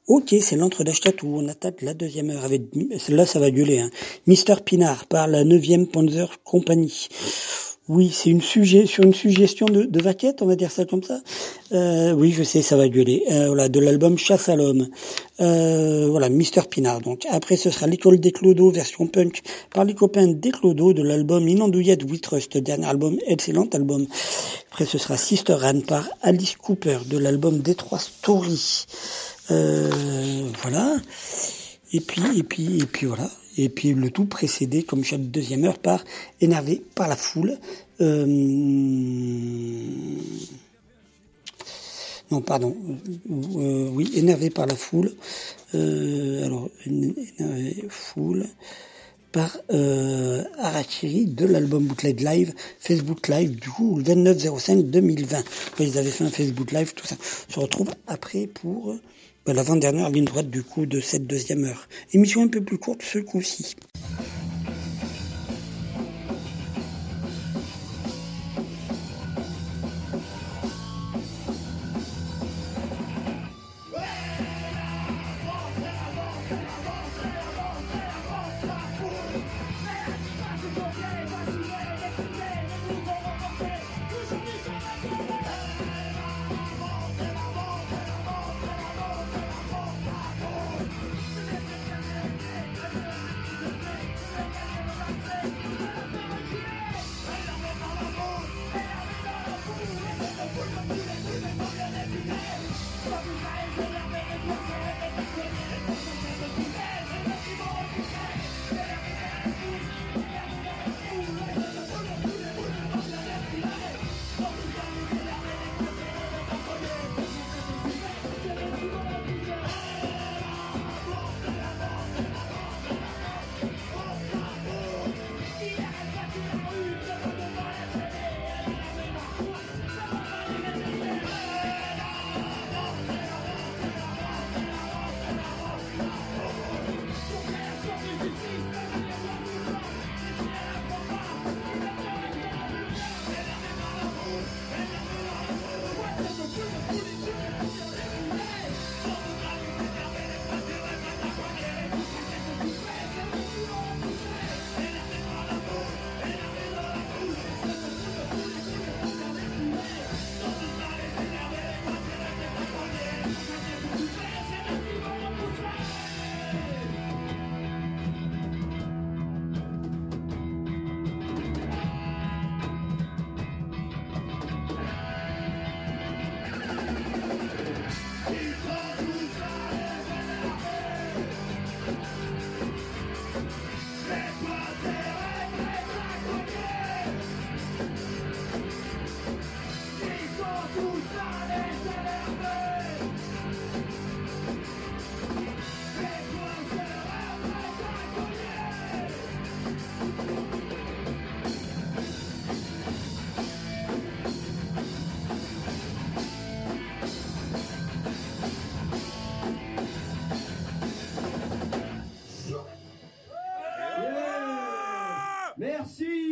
[0.08, 1.36] Ok, c'est l'entre d'Ashtatou.
[1.36, 2.64] On attaque la deuxième heure avec,
[3.10, 3.90] là ça va gueuler, hein.
[4.28, 7.08] Mister Pinard par la 9e Panzer Company.
[7.88, 11.20] Oui, c'est une sujet sur une suggestion de, Vaquette, on va dire ça comme ça.
[11.72, 13.24] Euh, oui, je sais, ça va gueuler.
[13.30, 14.88] Euh, voilà, de l'album Chasse à l'homme.
[15.40, 17.02] Euh, voilà, Mister Pinard.
[17.02, 21.04] Donc après, ce sera l'école des Clodos version punk par les copains des Clodos de
[21.04, 24.08] l'album Inandouillette We Trust, dernier album, excellent album.
[24.72, 28.88] Après, ce sera Sister Anne par Alice Cooper de l'album Détroit Story.
[29.52, 29.92] Euh,
[30.64, 30.96] voilà.
[31.94, 33.30] Et puis, et puis, et puis voilà.
[33.58, 36.04] Et puis le tout précédé, comme chaque deuxième heure, par
[36.42, 37.58] Énervé par la foule.
[38.02, 38.26] Euh,
[42.32, 42.76] non, pardon.
[43.30, 45.14] Euh, oui, Énervé par la foule.
[45.74, 48.46] Euh, alors, Énervé foule
[49.32, 55.44] par euh, Arachiri de l'album Bootleg Live, Facebook Live, du coup, le 29-05-2020.
[55.80, 57.18] Ils avaient fait un Facebook Live, tout ça.
[57.50, 58.96] On se retrouve après pour
[59.54, 61.88] l'avant-dernière ligne droite du coup de cette deuxième heure.
[62.14, 63.76] Émission un peu plus courte ce coup-ci.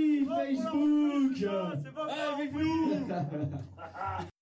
[0.03, 1.49] Merci Facebook.
[2.33, 4.27] Avec nous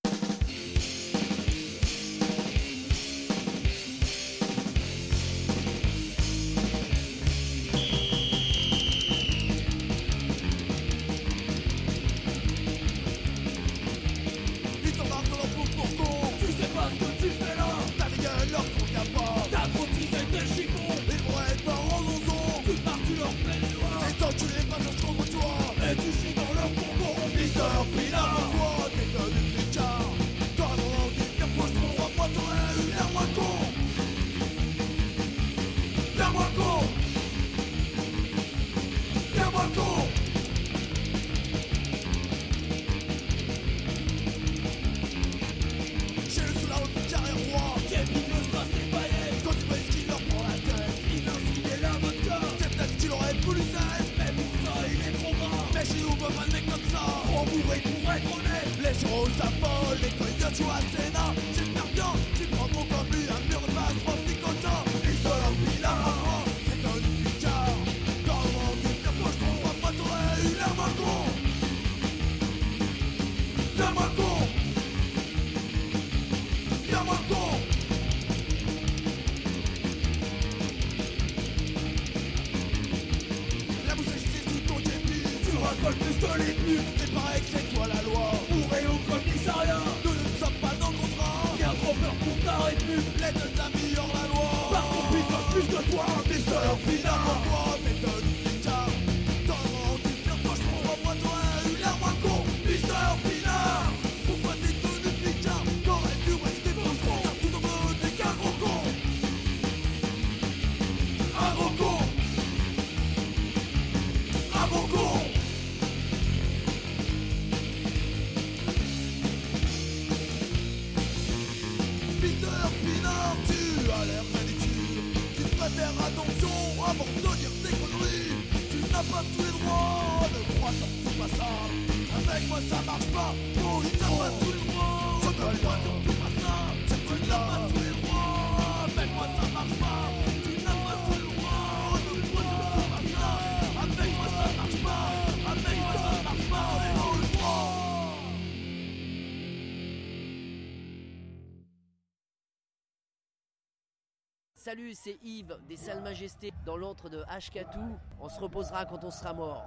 [154.94, 157.98] C'est Yves des Salles Majestés dans l'antre de Hkatou.
[158.20, 159.64] On se reposera quand on sera mort.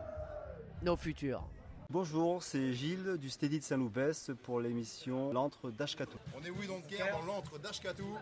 [0.83, 1.43] Nos futurs.
[1.89, 6.17] Bonjour, c'est Gilles du Steady de Saint-Loupès pour l'émission L'antre d'Ashkatou.
[6.35, 8.17] On est oui donc guerre dans l'antre d'Ashkatou.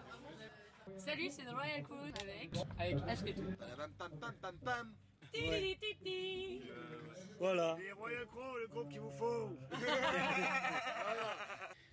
[0.98, 3.44] Salut, c'est Royal Cool avec avec Ashkatou.
[7.40, 7.78] Voilà.
[7.98, 9.50] Royal Crow, le groupe qu'il vous faut.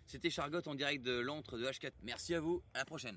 [0.06, 1.92] C'était Chargotte en direct de l'antre de H4.
[2.02, 3.16] Merci à vous, à la prochaine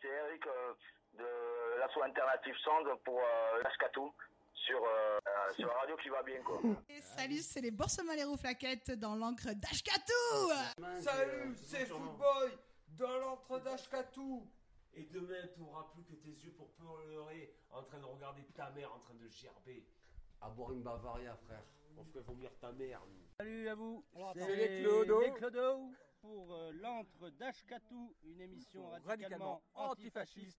[0.00, 0.72] c'est Eric euh,
[1.18, 4.12] de l'assaut alternative Sand pour euh, Cascatou
[4.54, 5.18] sur, euh,
[5.56, 6.60] sur la radio qui va bien quoi.
[7.00, 12.58] Salut, c'est les Boursemalero Flaquettes dans l'encre d'Ashkatou Salut, c'est Footboy
[12.98, 14.46] dans l'encre d'Ashkatou
[14.94, 18.70] Et demain, tu n'auras plus que tes yeux pour pleurer en train de regarder ta
[18.70, 19.84] mère en train de gerber.
[20.42, 21.62] À boire une Bavaria, frère.
[21.98, 23.00] On ferait vomir ta mère.
[23.38, 24.04] Salut à vous.
[24.34, 25.20] C'est les Clodo.
[25.34, 25.90] Clodo
[26.20, 30.58] pour euh, l'antre d'Ashkatou, une émission radicalement, antifasciste.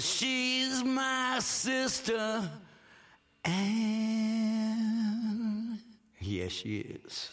[0.00, 2.48] She's my sister
[3.44, 4.18] And
[6.20, 7.30] Yes, she is.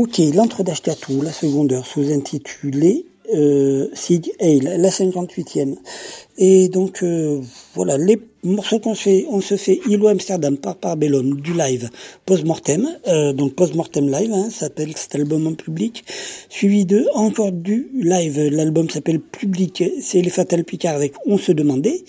[0.00, 3.04] Ok, l'entre d'Ashkatou, la seconde sous-intitulée
[3.34, 5.74] euh, Sig Heil, la 58e.
[6.36, 7.40] Et donc euh,
[7.78, 11.90] voilà, les morceaux qu'on se fait, on se fait Ilo Amsterdam par Parbellum du live
[12.26, 16.04] post-mortem, euh, donc post-mortem live, hein, s'appelle cet album en public,
[16.48, 21.52] suivi de encore du live, l'album s'appelle Public, c'est les Fatal Picard avec On se
[21.52, 22.02] demandait,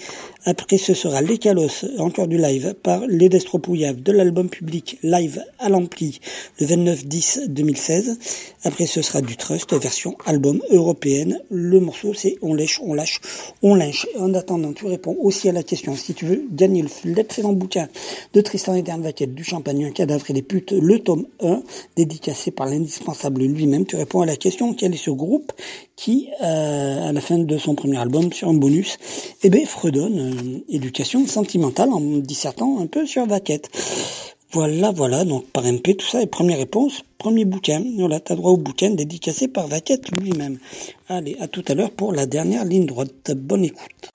[0.45, 5.43] après ce sera Les Calos, encore du live par Les Destropouillaves de l'album public live
[5.59, 6.19] à l'ampli
[6.59, 8.17] le 29-10-2016,
[8.63, 13.21] après ce sera du Trust, version album européenne, le morceau c'est On lèche, on lâche,
[13.61, 14.07] on lynche.
[14.17, 17.87] En attendant, tu réponds aussi à la question, si tu veux gagner l'excellent bouquin
[18.33, 21.61] de Tristan et Vaquette du Champagne, un cadavre et des putes, le tome 1,
[21.95, 25.51] dédicacé par l'indispensable lui-même, tu réponds à la question, quel est ce groupe
[25.95, 28.97] qui, euh, à la fin de son premier album, sur un bonus,
[29.43, 33.69] eh ben, fredonne euh, éducation sentimentale en dissertant un peu sur Vaquette.
[34.51, 37.83] Voilà, voilà, donc par MP, tout ça, et première réponse, premier bouquin.
[37.99, 40.57] Voilà, t'as droit au bouquin dédicacé par Vaquette lui-même.
[41.07, 43.31] Allez, à tout à l'heure pour la dernière ligne droite.
[43.35, 44.09] Bonne écoute.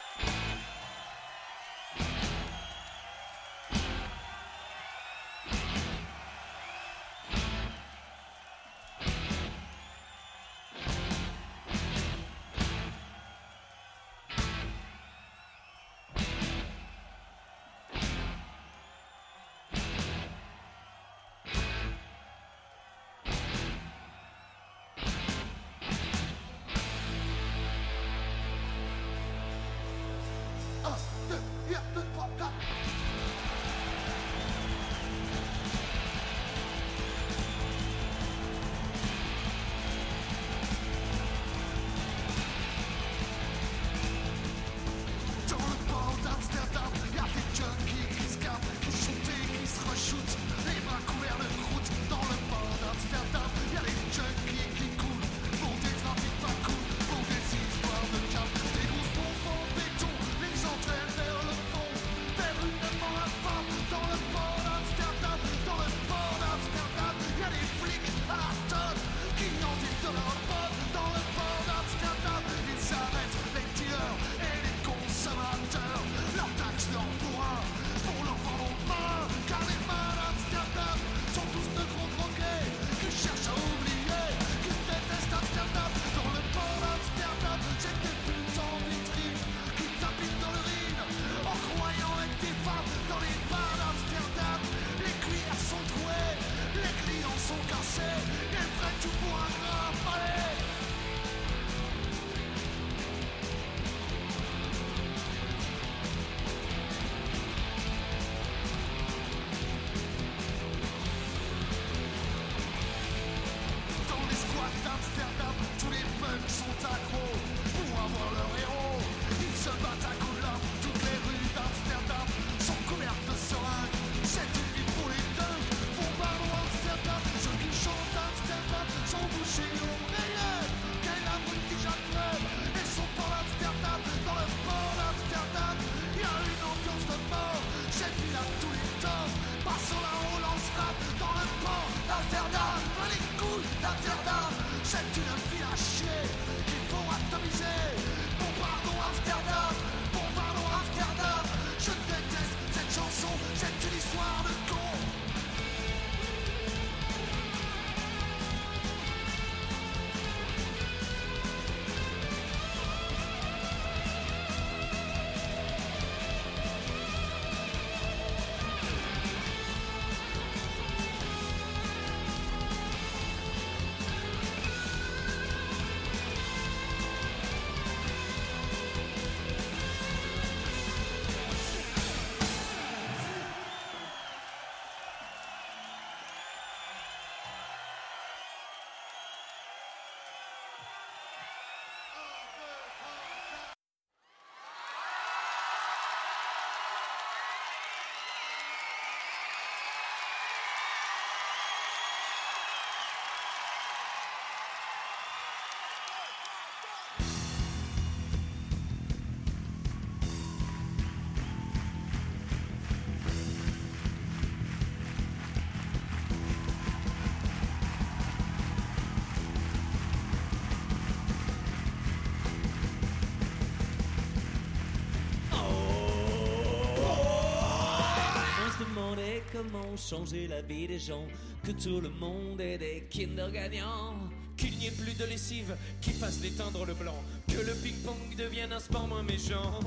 [229.97, 231.27] Changer la vie des gens,
[231.63, 234.15] que tout le monde ait des Kinder gagnants.
[234.57, 237.21] Qu'il n'y ait plus de lessive qui fasse déteindre le blanc.
[237.49, 239.81] Que le ping-pong devienne un sport moins méchant.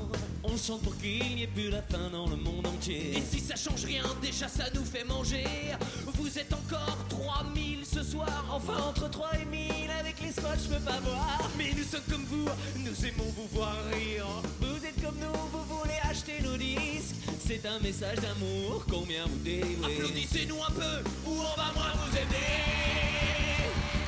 [0.44, 3.16] On chante pour qu'il n'y ait plus la faim dans le monde entier.
[3.16, 5.46] Et si ça change rien, déjà ça nous fait manger.
[6.14, 8.44] Vous êtes encore 3000 ce soir.
[8.52, 11.50] Enfin, entre 3 et 1000, avec les spots, je peux pas voir.
[11.56, 14.26] Mais nous sommes comme vous, nous aimons vous voir rire.
[14.60, 17.27] Vous êtes comme nous, vous voulez acheter nos disques.
[17.48, 19.94] C'est un message d'amour, combien vous délivrez.
[19.94, 22.44] Applaudissez-nous un peu, ou on va moins vous aider.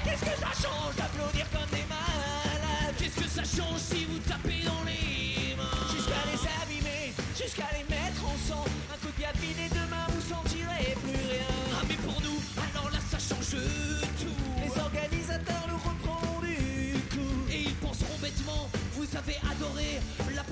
[0.05, 2.95] Qu'est-ce que ça change d'applaudir comme des malades?
[2.99, 5.89] Qu'est-ce que ça change si vous tapez dans les mains?
[5.89, 8.65] Jusqu'à les abîmer, jusqu'à les mettre en sang.
[8.93, 11.57] Un coup de pied et demain vous sentirez plus rien.
[11.73, 14.37] Ah mais pour nous, alors là ça change tout.
[14.61, 17.49] Les organisateurs nous reprendront du coup.
[17.51, 19.97] Et ils penseront bêtement, vous avez adoré.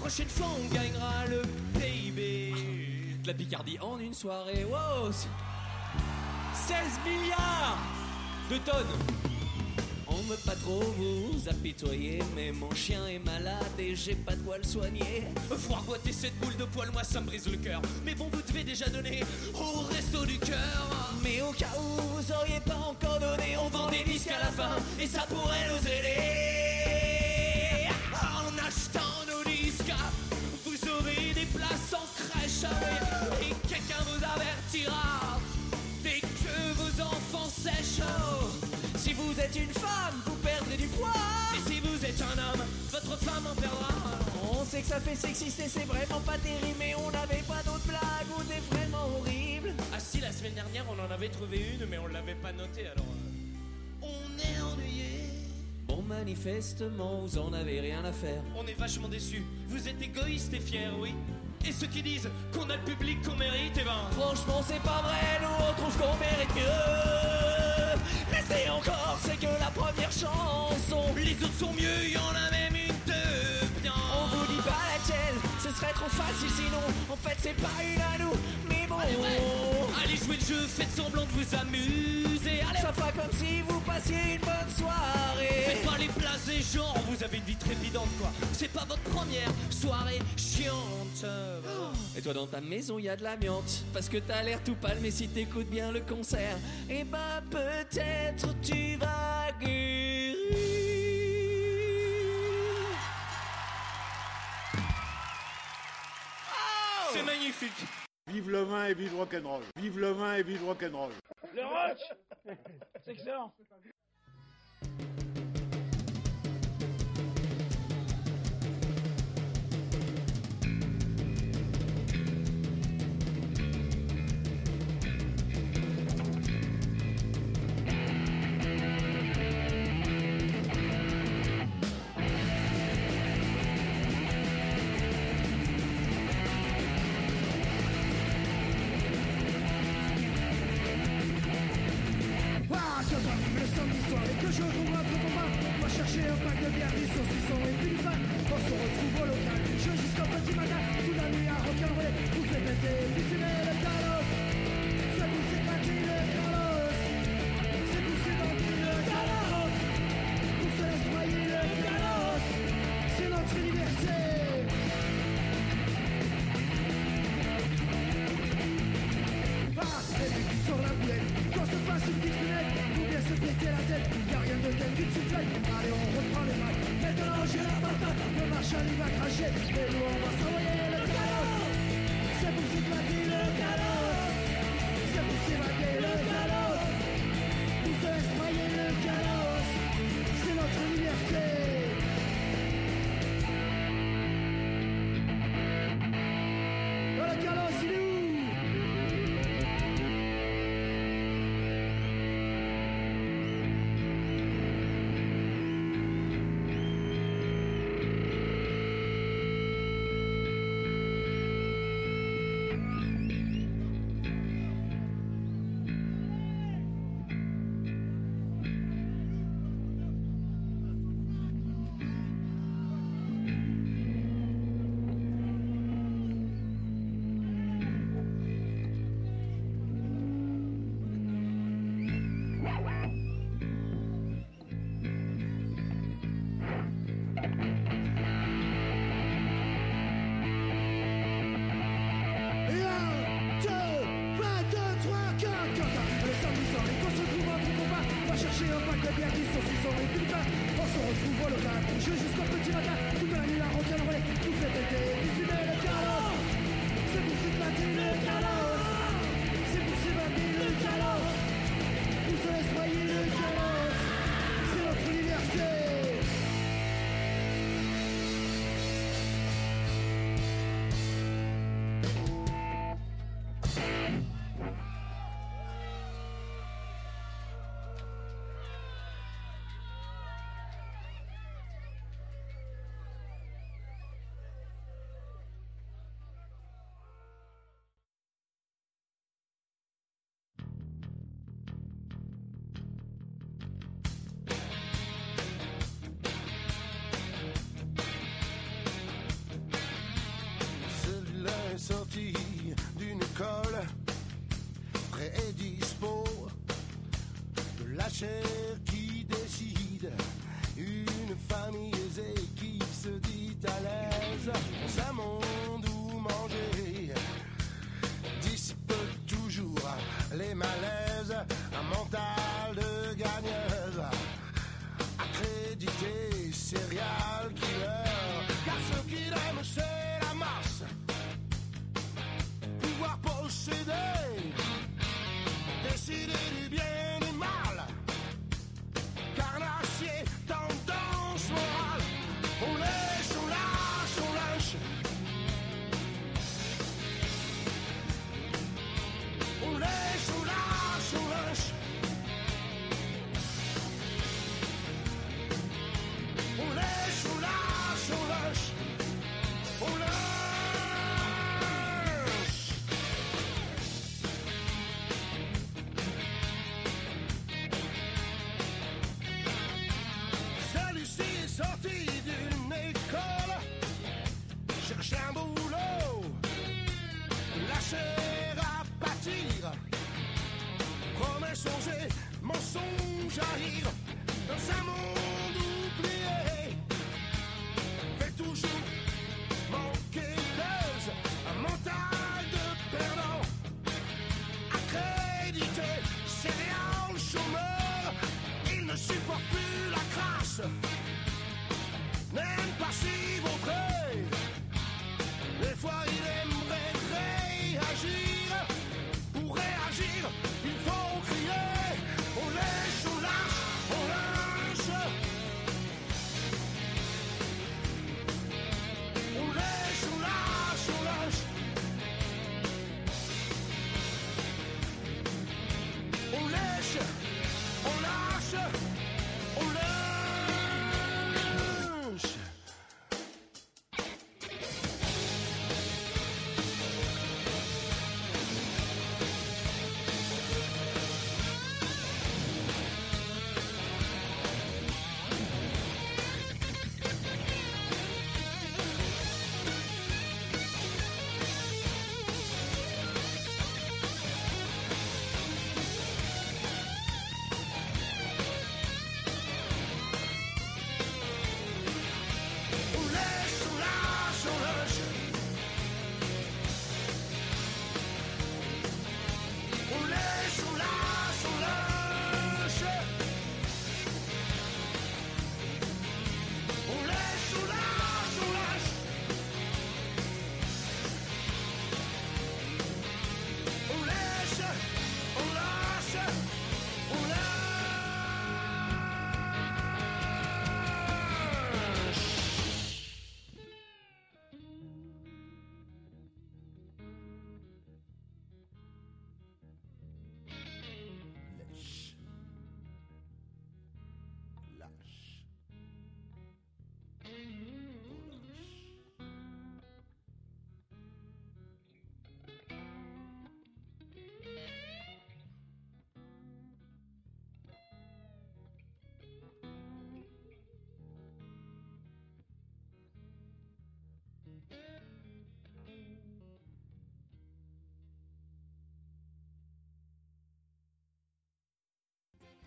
[0.08, 1.42] Prochaine fois on gagnera le
[1.78, 2.54] PIB.
[3.22, 5.26] De la Picardie en une soirée, wow 16
[7.04, 7.76] milliards
[8.50, 8.86] de tonnes
[10.06, 14.40] on veut pas trop vous apitoyer, mais mon chien est malade et j'ai pas de
[14.40, 15.24] quoi le soigner.
[15.50, 17.82] Voir boiter cette boule de poil, moi ça me brise le cœur.
[18.06, 19.22] Mais bon, vous devez déjà donner
[19.54, 21.12] au resto du cœur.
[21.22, 24.52] Mais au cas où vous auriez pas encore donné, on vend des disques à la
[24.52, 26.57] fin et ça pourrait nous aider.
[32.64, 35.38] Et quelqu'un vous avertira
[36.02, 38.02] dès que vos enfants sèchent.
[38.96, 41.12] Si vous êtes une femme, vous perdrez du poids.
[41.56, 43.94] Et si vous êtes un homme, votre femme en perdra.
[44.50, 47.62] On sait que ça fait sexiste et c'est vraiment pas terrible, mais on n'avait pas
[47.64, 49.72] d'autres blagues ou des vraiment horribles.
[49.94, 52.86] Ah si, la semaine dernière on en avait trouvé une, mais on l'avait pas notée
[52.86, 53.06] alors.
[54.02, 55.30] euh, On est ennuyé.
[55.86, 58.42] Bon, manifestement, vous en avez rien à faire.
[58.56, 59.44] On est vachement déçus.
[59.68, 61.14] Vous êtes égoïste et fier, oui.
[61.66, 64.08] Et ceux qui disent qu'on a le public qu'on mérite, eh ben.
[64.18, 66.62] Franchement, c'est pas vrai, nous on trouve qu'on mérite mieux.
[68.32, 71.14] Restez encore, c'est que la première chanson.
[71.16, 72.97] Les autres sont mieux, y en a même une.
[75.62, 76.78] Ce serait trop facile sinon.
[77.10, 78.36] En fait, c'est pas une à nous,
[78.68, 78.96] mais bon.
[78.98, 79.40] Allez, ouais.
[80.02, 82.60] Allez jouer le jeu, faites semblant de vous amuser.
[82.68, 85.64] Allez, Ça fera comme si vous passiez une bonne soirée.
[85.66, 88.30] Faites pas les blasés, genre vous avez une vie trépidante quoi.
[88.52, 91.24] C'est pas votre première soirée chiante.
[92.16, 94.98] Et toi dans ta maison y a de l'amiante Parce que t'as l'air tout pâle
[95.02, 96.56] mais si t'écoutes bien le concert
[96.88, 100.97] Et bah peut-être tu vas guérir
[107.48, 107.88] magnifique.
[108.26, 109.62] Vive le vin et vive rock'n'roll.
[109.76, 111.12] Vive le vin et vive rock'n'roll.
[111.54, 111.98] Le rock
[113.04, 113.52] C'est excellent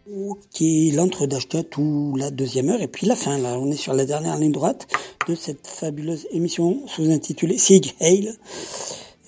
[0.10, 0.64] Ok,
[0.96, 4.36] l'entre d'Ashkatou, la deuxième heure, et puis la fin, là, on est sur la dernière
[4.36, 4.88] ligne droite
[5.28, 8.34] de cette fabuleuse émission sous-intitulée Sig Hail.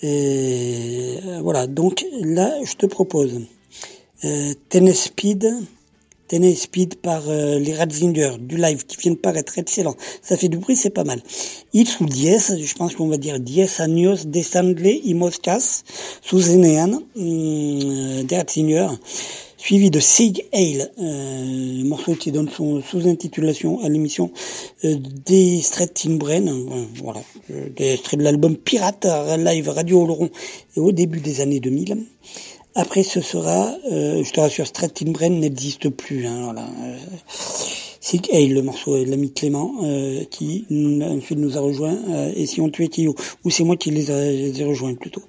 [0.01, 3.41] Et euh, voilà, donc là, je te propose
[4.25, 5.47] euh, Tennis Speed,
[6.27, 9.95] Tennis Speed par euh, les Ratzinger, du live qui vient de paraître excellent.
[10.23, 11.21] Ça fait du bruit, c'est pas mal.
[11.73, 15.83] Il sous dièse, je pense qu'on va dire dièse años descendle y moscas,
[16.23, 18.87] sous Enean, hum, des Ratzinger
[19.63, 24.29] suivi de Sig Hale, euh, morceau qui donne son sous-intitulation à l'émission
[24.83, 29.07] euh, des Straight Brain, euh, voilà, des de l'album Pirate
[29.37, 30.29] Live Radio Oloron
[30.75, 31.97] et au début des années 2000.
[32.75, 36.67] Après ce sera, euh, je te rassure, Straight Brain n'existe plus, hein, voilà.
[36.83, 36.97] Euh,
[38.01, 39.75] Sig Hale, le morceau de l'ami Clément,
[40.29, 41.97] qui en fait, nous a rejoint,
[42.35, 43.15] et si on tuait Kyo,
[43.45, 45.21] ou c'est moi qui les, les ai rejoints plutôt.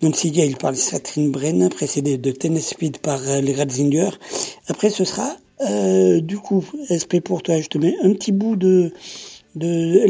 [0.00, 4.10] Donc Siga, il parle Catherine Brenn, précédé de Tennis Speed par les Ratzinger.
[4.68, 5.36] Après, ce sera,
[5.68, 8.92] euh, du coup, SP pour toi, je te mets un petit bout de
[9.56, 10.06] de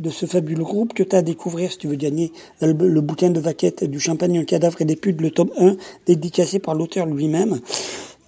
[0.00, 3.00] de ce fabuleux groupe que tu as à découvrir si tu veux gagner le, le
[3.00, 5.76] bouquin de vaquette du champagne, un cadavre et des putes, le tome 1,
[6.06, 7.60] dédicacé par l'auteur lui-même.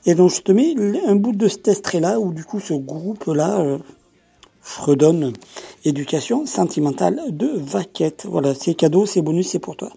[0.06, 0.74] Et donc je te mets
[1.06, 3.78] un bout de cet extrait-là, où du coup ce groupe-là euh,
[4.78, 5.34] redonne
[5.84, 8.24] éducation sentimentale de vaquette.
[8.26, 9.90] Voilà, c'est cadeau, c'est bonus, c'est pour toi.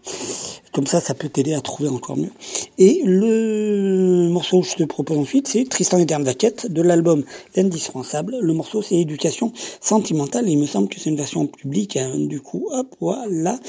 [0.71, 2.31] Comme ça, ça peut t'aider à trouver encore mieux.
[2.77, 7.23] Et le morceau que je te propose ensuite, c'est Tristan et Vaquette de l'album
[7.55, 8.37] L'indispensable.
[8.41, 10.47] Le morceau, c'est éducation sentimentale.
[10.47, 11.97] Il me semble que c'est une version publique.
[11.97, 12.11] hein.
[12.15, 13.59] Du coup, hop, voilà.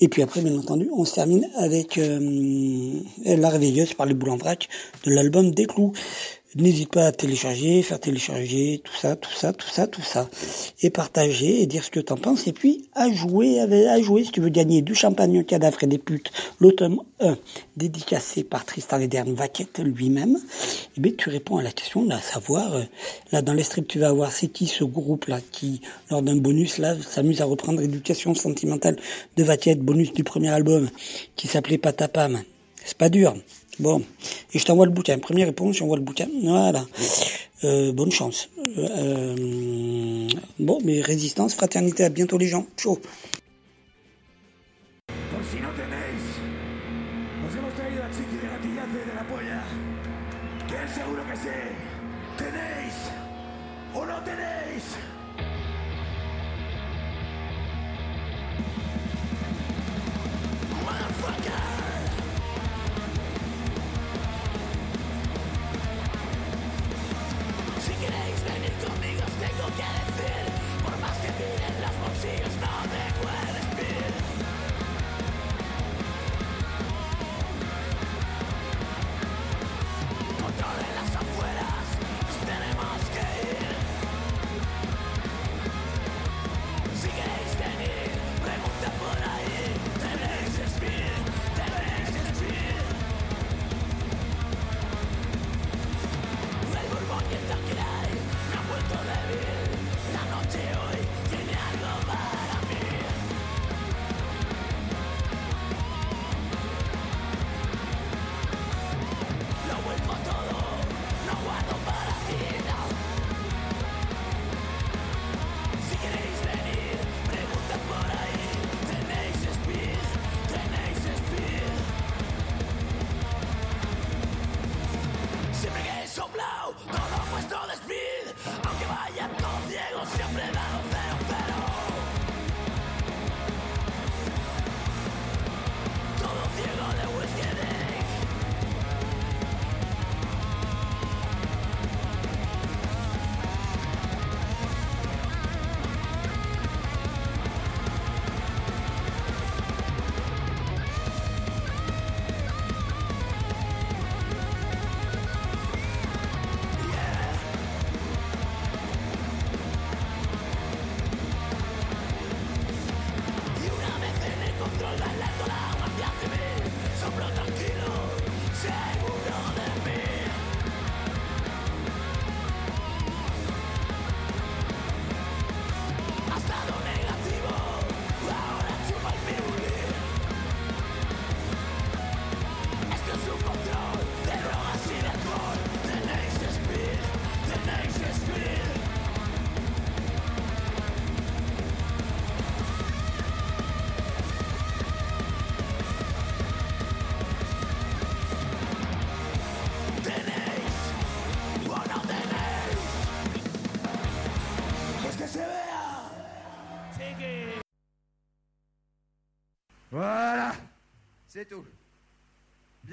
[0.00, 2.92] Et puis après, bien entendu, on se termine avec euh,
[3.24, 4.68] La Réveilleuse par les vrac
[5.04, 5.92] de l'album Des Clous.
[6.56, 10.28] N'hésite pas à télécharger, faire télécharger, tout ça, tout ça, tout ça, tout ça.
[10.82, 12.46] Et partager et dire ce que t'en penses.
[12.46, 15.86] Et puis, à jouer, à jouer si tu veux gagner du champagne, un cadavre et
[15.88, 16.30] des putes.
[16.60, 17.36] L'automne 1,
[17.76, 20.38] dédicacé par Tristan Lederne Vaquette lui-même.
[20.96, 22.82] Et bien, tu réponds à la question, là, à savoir, euh,
[23.32, 26.78] là, dans l'extrait que tu vas avoir, c'est qui ce groupe-là qui, lors d'un bonus,
[26.78, 28.96] là, s'amuse à reprendre éducation sentimentale
[29.36, 30.88] de Vaquette, bonus du premier album,
[31.34, 32.42] qui s'appelait Patapam.
[32.84, 33.34] C'est pas dur.
[33.80, 34.02] Bon,
[34.52, 35.18] et je t'envoie le bouquin.
[35.18, 36.28] Première réponse, j'envoie le bouquin.
[36.42, 36.84] Voilà.
[37.64, 38.48] Euh, bonne chance.
[38.78, 40.28] Euh,
[40.58, 42.66] bon, mais résistance, fraternité, à bientôt les gens.
[42.76, 43.00] Chaud.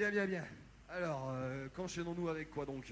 [0.01, 0.43] Bien, bien, bien.
[0.89, 2.91] Alors, euh, qu'enchaînons-nous avec quoi donc?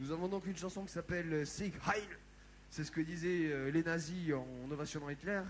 [0.00, 2.02] Nous avons donc une chanson qui s'appelle Sieg Heil.
[2.68, 5.40] C'est ce que disaient euh, les nazis en ovationnant Hitler.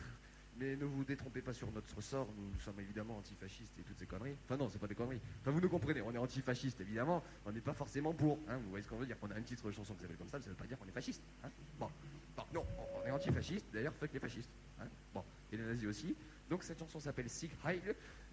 [0.58, 4.04] Mais ne vous détrompez pas sur notre sort, nous sommes évidemment antifascistes et toutes ces
[4.04, 4.36] conneries.
[4.44, 5.22] Enfin non, c'est pas des conneries.
[5.40, 8.38] Enfin vous nous comprenez, on est antifasciste évidemment, on n'est pas forcément pour.
[8.46, 10.18] Hein, vous voyez ce qu'on veut dire On a un titre de chanson qui s'appelle
[10.18, 11.22] comme ça, ça veut pas dire qu'on est fasciste.
[11.42, 11.48] Hein
[11.80, 11.88] bon.
[12.36, 12.66] bon, non,
[13.02, 14.50] on est antifasciste, d'ailleurs fuck les fascistes.
[14.78, 16.14] Hein bon, et les nazis aussi.
[16.50, 17.80] Donc cette chanson s'appelle Sieg Heil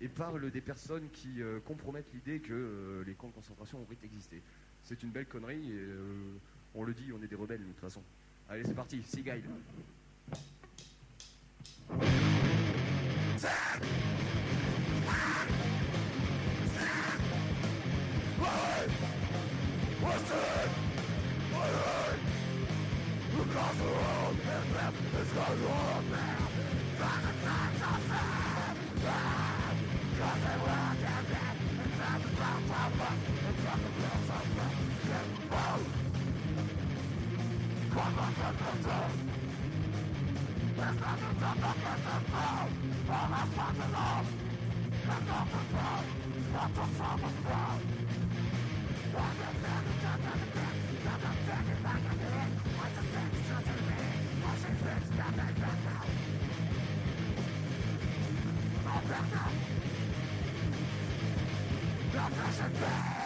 [0.01, 3.97] et parle des personnes qui euh, compromettent l'idée que euh, les camps de concentration auraient
[4.03, 4.41] existé.
[4.83, 6.37] C'est une belle connerie et euh,
[6.75, 8.01] on le dit, on est des rebelles de toute façon.
[8.49, 9.43] Allez, c'est parti, Sieg Heil.
[27.01, 27.17] What
[45.25, 46.05] the fuck is wrong?
[46.53, 47.81] What the fuck is wrong?
[62.79, 63.20] Bon,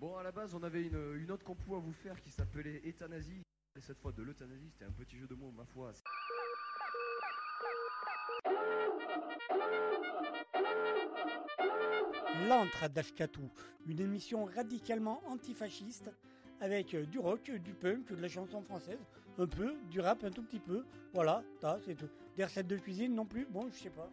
[0.00, 2.80] Bon, à la base, on avait une, une autre compo à vous faire qui s'appelait
[2.86, 3.42] Euthanasie.
[3.76, 5.90] Et cette fois de l'euthanasie, c'était un petit jeu de mots, ma foi.
[12.48, 13.50] L'antre d'Ashkatou,
[13.86, 16.10] une émission radicalement antifasciste
[16.60, 19.00] avec du rock, du punk, de la chanson française,
[19.36, 20.84] un peu, du rap un tout petit peu.
[21.12, 22.08] Voilà, ça, c'est tout.
[22.36, 24.08] Des recettes de cuisine non plus, bon, je sais pas.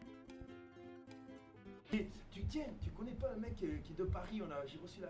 [1.93, 4.65] Et tu tiens, tu connais pas un mec euh, qui est de Paris, on a,
[4.65, 5.09] j'ai reçu la,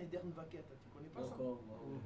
[0.00, 1.36] et Dern Vaquette, tu connais pas ça.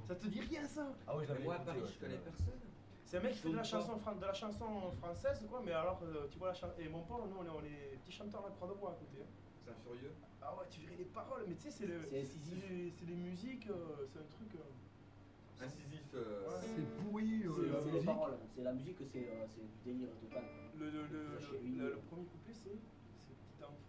[0.08, 2.18] Ça te dit rien ça Ah oui, je l'avais Moi, à Paris, ouais, je connais
[2.18, 2.60] personne.
[3.06, 5.72] C'est un mec qui fait de la chanson, fran- de la chanson française quoi, mais
[5.72, 6.74] alors euh, tu vois la chanson.
[6.78, 9.18] Et mon père, nous on est, on est petits chanteurs à prendre voix à côté.
[9.22, 9.26] hein.
[9.64, 10.12] C'est un furieux?
[10.42, 12.00] Ah ouais, tu verrais les paroles, mais tu sais, c'est le.
[12.08, 12.54] C'est incisif.
[12.62, 14.54] c'est les- C'est des musiques, euh, c'est un truc.
[14.54, 16.00] euh, Incisif.
[16.14, 18.04] euh, C'est pourri, C'est les musique.
[18.06, 20.44] paroles, c'est la musique, c'est euh, c'est du délire total.
[20.78, 22.78] Le, le, le, La le- chérie, le- le premier couplet c'est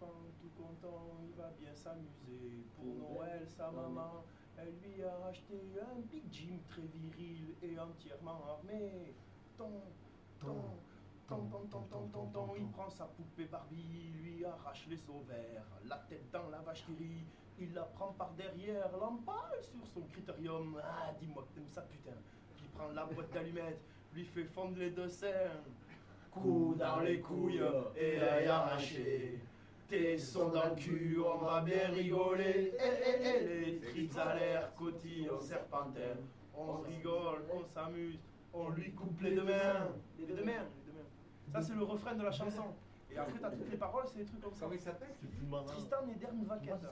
[0.01, 2.65] enfant tout content, il va bien s'amuser.
[2.75, 4.23] Pour Noël, sa maman,
[4.57, 9.13] elle lui a acheté un Big Jim très viril et entièrement armé.
[9.57, 9.81] Ton,
[10.39, 10.55] ton,
[11.27, 15.65] ton, ton, ton, ton, ton, ton, il prend sa poupée Barbie, lui arrache les ovaires,
[15.85, 17.25] la tête dans la vache qui rit,
[17.59, 20.81] il la prend par derrière, l'empale sur son critérium.
[20.83, 22.17] Ah, dis-moi que t'aimes ça, putain.
[22.55, 23.81] Puis il prend la boîte d'allumettes,
[24.13, 25.51] lui fait fondre les deux seins.
[26.31, 27.61] Coup dans les couilles
[27.97, 29.37] et œil arraché.
[29.37, 29.41] Tes
[30.17, 32.73] sons dans le cul, on va bien rigoler.
[32.79, 36.15] Eh, eh, eh, les tripes à l'air, cotilles en serpentin.
[36.55, 38.19] On rigole, on s'amuse,
[38.53, 39.87] on lui coupe les deux mains.
[40.19, 41.51] Les deux mains, les deux mains.
[41.51, 42.63] Ça, c'est le refrain de la chanson.
[43.13, 44.61] Et après, t'as toutes les paroles, c'est des trucs comme ça.
[44.61, 45.09] Comment il s'appelle
[45.67, 46.87] Tristan et Dern Vaquette.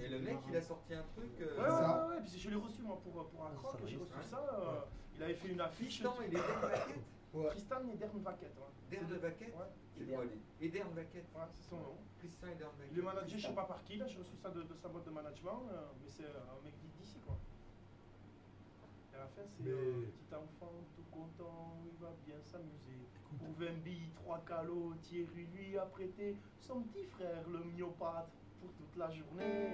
[0.00, 1.30] Et le mec, il a sorti un truc.
[1.40, 3.96] euh, Ouais, ouais, ouais, ouais, puis je l'ai reçu moi pour, pour un croc, j'ai
[3.96, 4.36] reçu ça.
[4.52, 4.80] euh,
[5.16, 6.02] il avait fait une affiche.
[6.02, 8.98] Tristan et les Dern Vaquette Tristan et Dern Vaquette, ouais.
[8.98, 9.66] Dern Vaquette Ouais.
[10.60, 11.96] Edern Vaquette Ouais, c'est son nom.
[12.92, 14.88] Il est managé, je sais pas par qui, là, j'ai reçu ça de, de sa
[14.88, 17.36] boîte de management, euh, mais c'est un mec d'ici, quoi.
[19.12, 23.06] Et à la fin, c'est euh, petit enfant tout content, il va bien s'amuser.
[23.38, 28.30] Pour 20 billes, 3 calots, Thierry lui a prêté son petit frère, le myopathe,
[28.60, 29.70] pour toute la journée.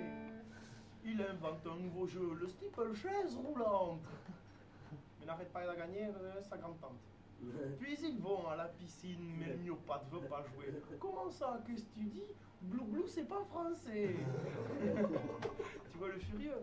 [1.05, 4.01] Il invente un nouveau jeu, le steeple chaise roulante.
[5.21, 7.01] Mais n'arrête pas de gagner, euh, sa grande-tante.
[7.81, 10.73] Puis ils vont à la piscine, mais le myopathe veut pas jouer.
[10.99, 12.23] Comment ça, qu'est-ce que tu dis?
[12.63, 14.17] Blou blou, c'est pas français.
[15.93, 16.63] tu vois le furieux?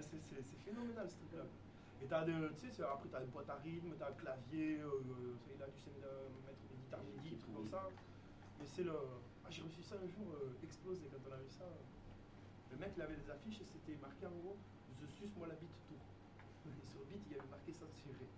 [0.00, 1.44] C'est, phénoménal ce truc-là.
[2.02, 4.86] Et t'as de, tu sais, après t'as une boîte à rythme, t'as un clavier, euh,
[4.86, 7.90] euh, il a dû euh, mettre des guitares midi, des trucs comme ça.
[8.58, 8.94] Mais c'est le.
[9.44, 11.64] Ah, j'ai reçu ça un jour euh, explosé quand on a vu ça.
[12.70, 14.56] Le mec, il avait des affiches et c'était marqué en gros
[15.00, 15.98] Je suce moi la bite tout.
[16.68, 18.28] Et sur le beat, il avait marqué ça tiré.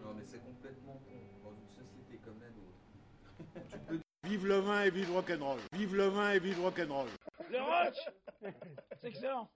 [0.00, 1.20] Non, mais c'est complètement con.
[1.44, 4.04] Dans une société comme la nôtre.
[4.24, 5.58] Vive le vin et vive rock'n'roll.
[5.72, 7.08] Vive le vin et vive rock'n'roll.
[7.50, 7.94] Le rock
[9.00, 9.48] C'est excellent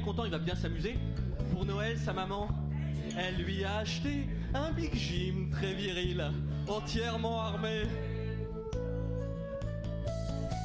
[0.00, 0.98] content, il va bien s'amuser.
[1.52, 2.48] Pour Noël, sa maman,
[3.16, 6.30] elle lui a acheté un Big Jim très viril,
[6.68, 7.82] entièrement armé.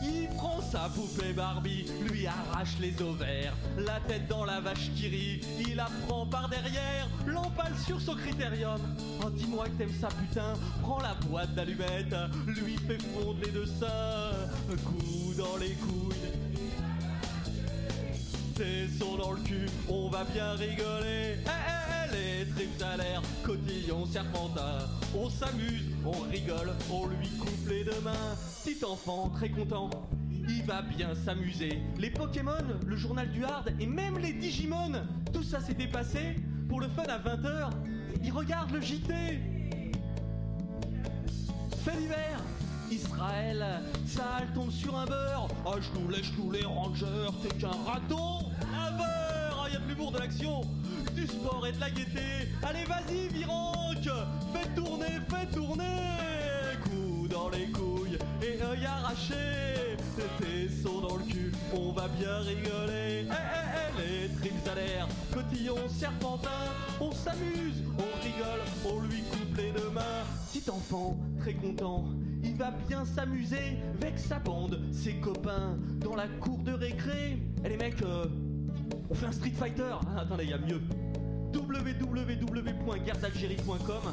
[0.01, 5.07] Il prend sa poupée Barbie, lui arrache les ovaires, la tête dans la vache qui
[5.09, 8.79] rit, il la prend par derrière, l'empale sur son critérium.
[9.23, 12.15] Oh dis-moi que t'aimes ça putain, prends la boîte d'allumettes,
[12.47, 14.31] lui fait fondre les deux seins,
[14.85, 16.18] coup dans les couilles.
[18.59, 21.37] Tes sons dans le cul, on va bien rigoler.
[21.37, 24.79] Eh, eh, eh, les tripes à l'air, cotillon serpentin.
[25.15, 28.35] On s'amuse, on rigole, on lui coupe les deux mains.
[28.65, 29.89] Petit enfant très content,
[30.29, 31.79] il va bien s'amuser.
[31.97, 32.51] Les Pokémon,
[32.85, 34.91] le journal du hard et même les Digimon,
[35.31, 36.35] tout ça s'était passé
[36.67, 37.69] pour le fun à 20h.
[38.25, 39.39] Il regarde le JT.
[41.85, 42.38] Fait l'hiver
[42.91, 43.65] Israël,
[44.07, 45.47] sale tombe sur un beurre.
[45.65, 47.05] Ah je nous lèche tous les rangers,
[47.41, 48.49] t'es qu'un raton.
[48.61, 49.65] Un beurre.
[49.65, 50.61] Ah y a de l'humour, de l'action.
[51.15, 52.49] Du sport et de la gaieté.
[52.63, 54.09] Allez vas-y Viranque
[54.53, 55.83] Fais tourner, fais tourner.
[56.83, 59.97] Coup dans les couilles et œil arraché.
[60.39, 63.25] Tes sons dans le cul, on va bien rigoler.
[63.25, 65.07] Eh eh eh les tripes à l'air.
[65.33, 66.49] Cotillon serpentin.
[66.99, 70.25] On s'amuse, on rigole, on lui coupe les deux mains.
[70.51, 72.05] Petit enfant, très content
[72.43, 77.41] il va bien s'amuser avec sa bande, ses copains, dans la cour de récré.
[77.63, 78.25] Et les mecs, euh,
[79.09, 79.93] on fait un Street Fighter.
[80.07, 80.81] Ah, attendez, il y a mieux.
[81.53, 84.11] www.guerredalgérie.com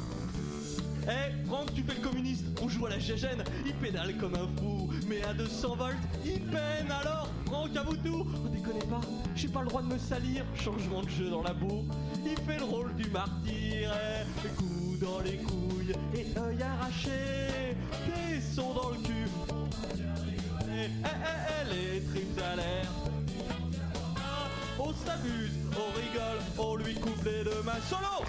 [1.09, 4.49] Eh, Franck, tu fais le communiste, on joue à la gégène, il pédale comme un
[4.61, 5.95] fou, mais à 200 volts,
[6.25, 6.91] il peine.
[6.91, 8.27] Alors, Franck, à vous tout.
[8.27, 9.01] Oh, déconnez pas,
[9.37, 11.85] j'ai pas le droit de me salir, changement de jeu dans la boue,
[12.25, 14.25] il fait le rôle du martyr, eh,
[14.57, 19.29] coup dans les couilles et œil arraché, tes sons dans le cul,
[20.69, 22.87] eh, eh, eh, les tripes à l'air,
[24.79, 28.25] on s'amuse, on rigole, on lui coupe les deux mains, solo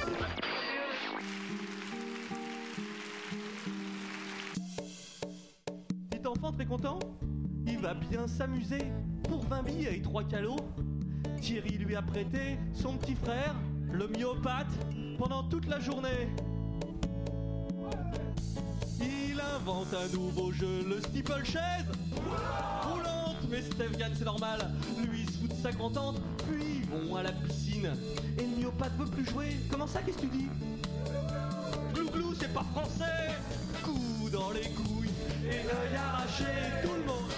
[6.09, 6.99] Petit enfant très content
[7.65, 8.91] Il va bien s'amuser
[9.27, 10.57] pour 20 billes et 3 calots.
[11.41, 13.53] Thierry lui a prêté son petit frère,
[13.91, 14.73] le myopathe,
[15.17, 16.29] pendant toute la journée.
[19.67, 21.85] Invente un nouveau jeu, le steeple chaise
[22.83, 23.35] roulante.
[23.49, 24.71] Mais Steph gagne, c'est normal.
[25.05, 26.21] Lui, se fout de sa contente.
[26.49, 27.91] Puis ils vont à la piscine.
[28.37, 29.57] Et le myopathe veut plus jouer.
[29.69, 30.49] Comment ça, qu'est-ce que tu dis?
[31.93, 33.35] Glou glou, c'est pas français.
[33.83, 35.11] Coup dans les couilles
[35.43, 36.45] et l'œil arraché,
[36.81, 37.31] tout le monde.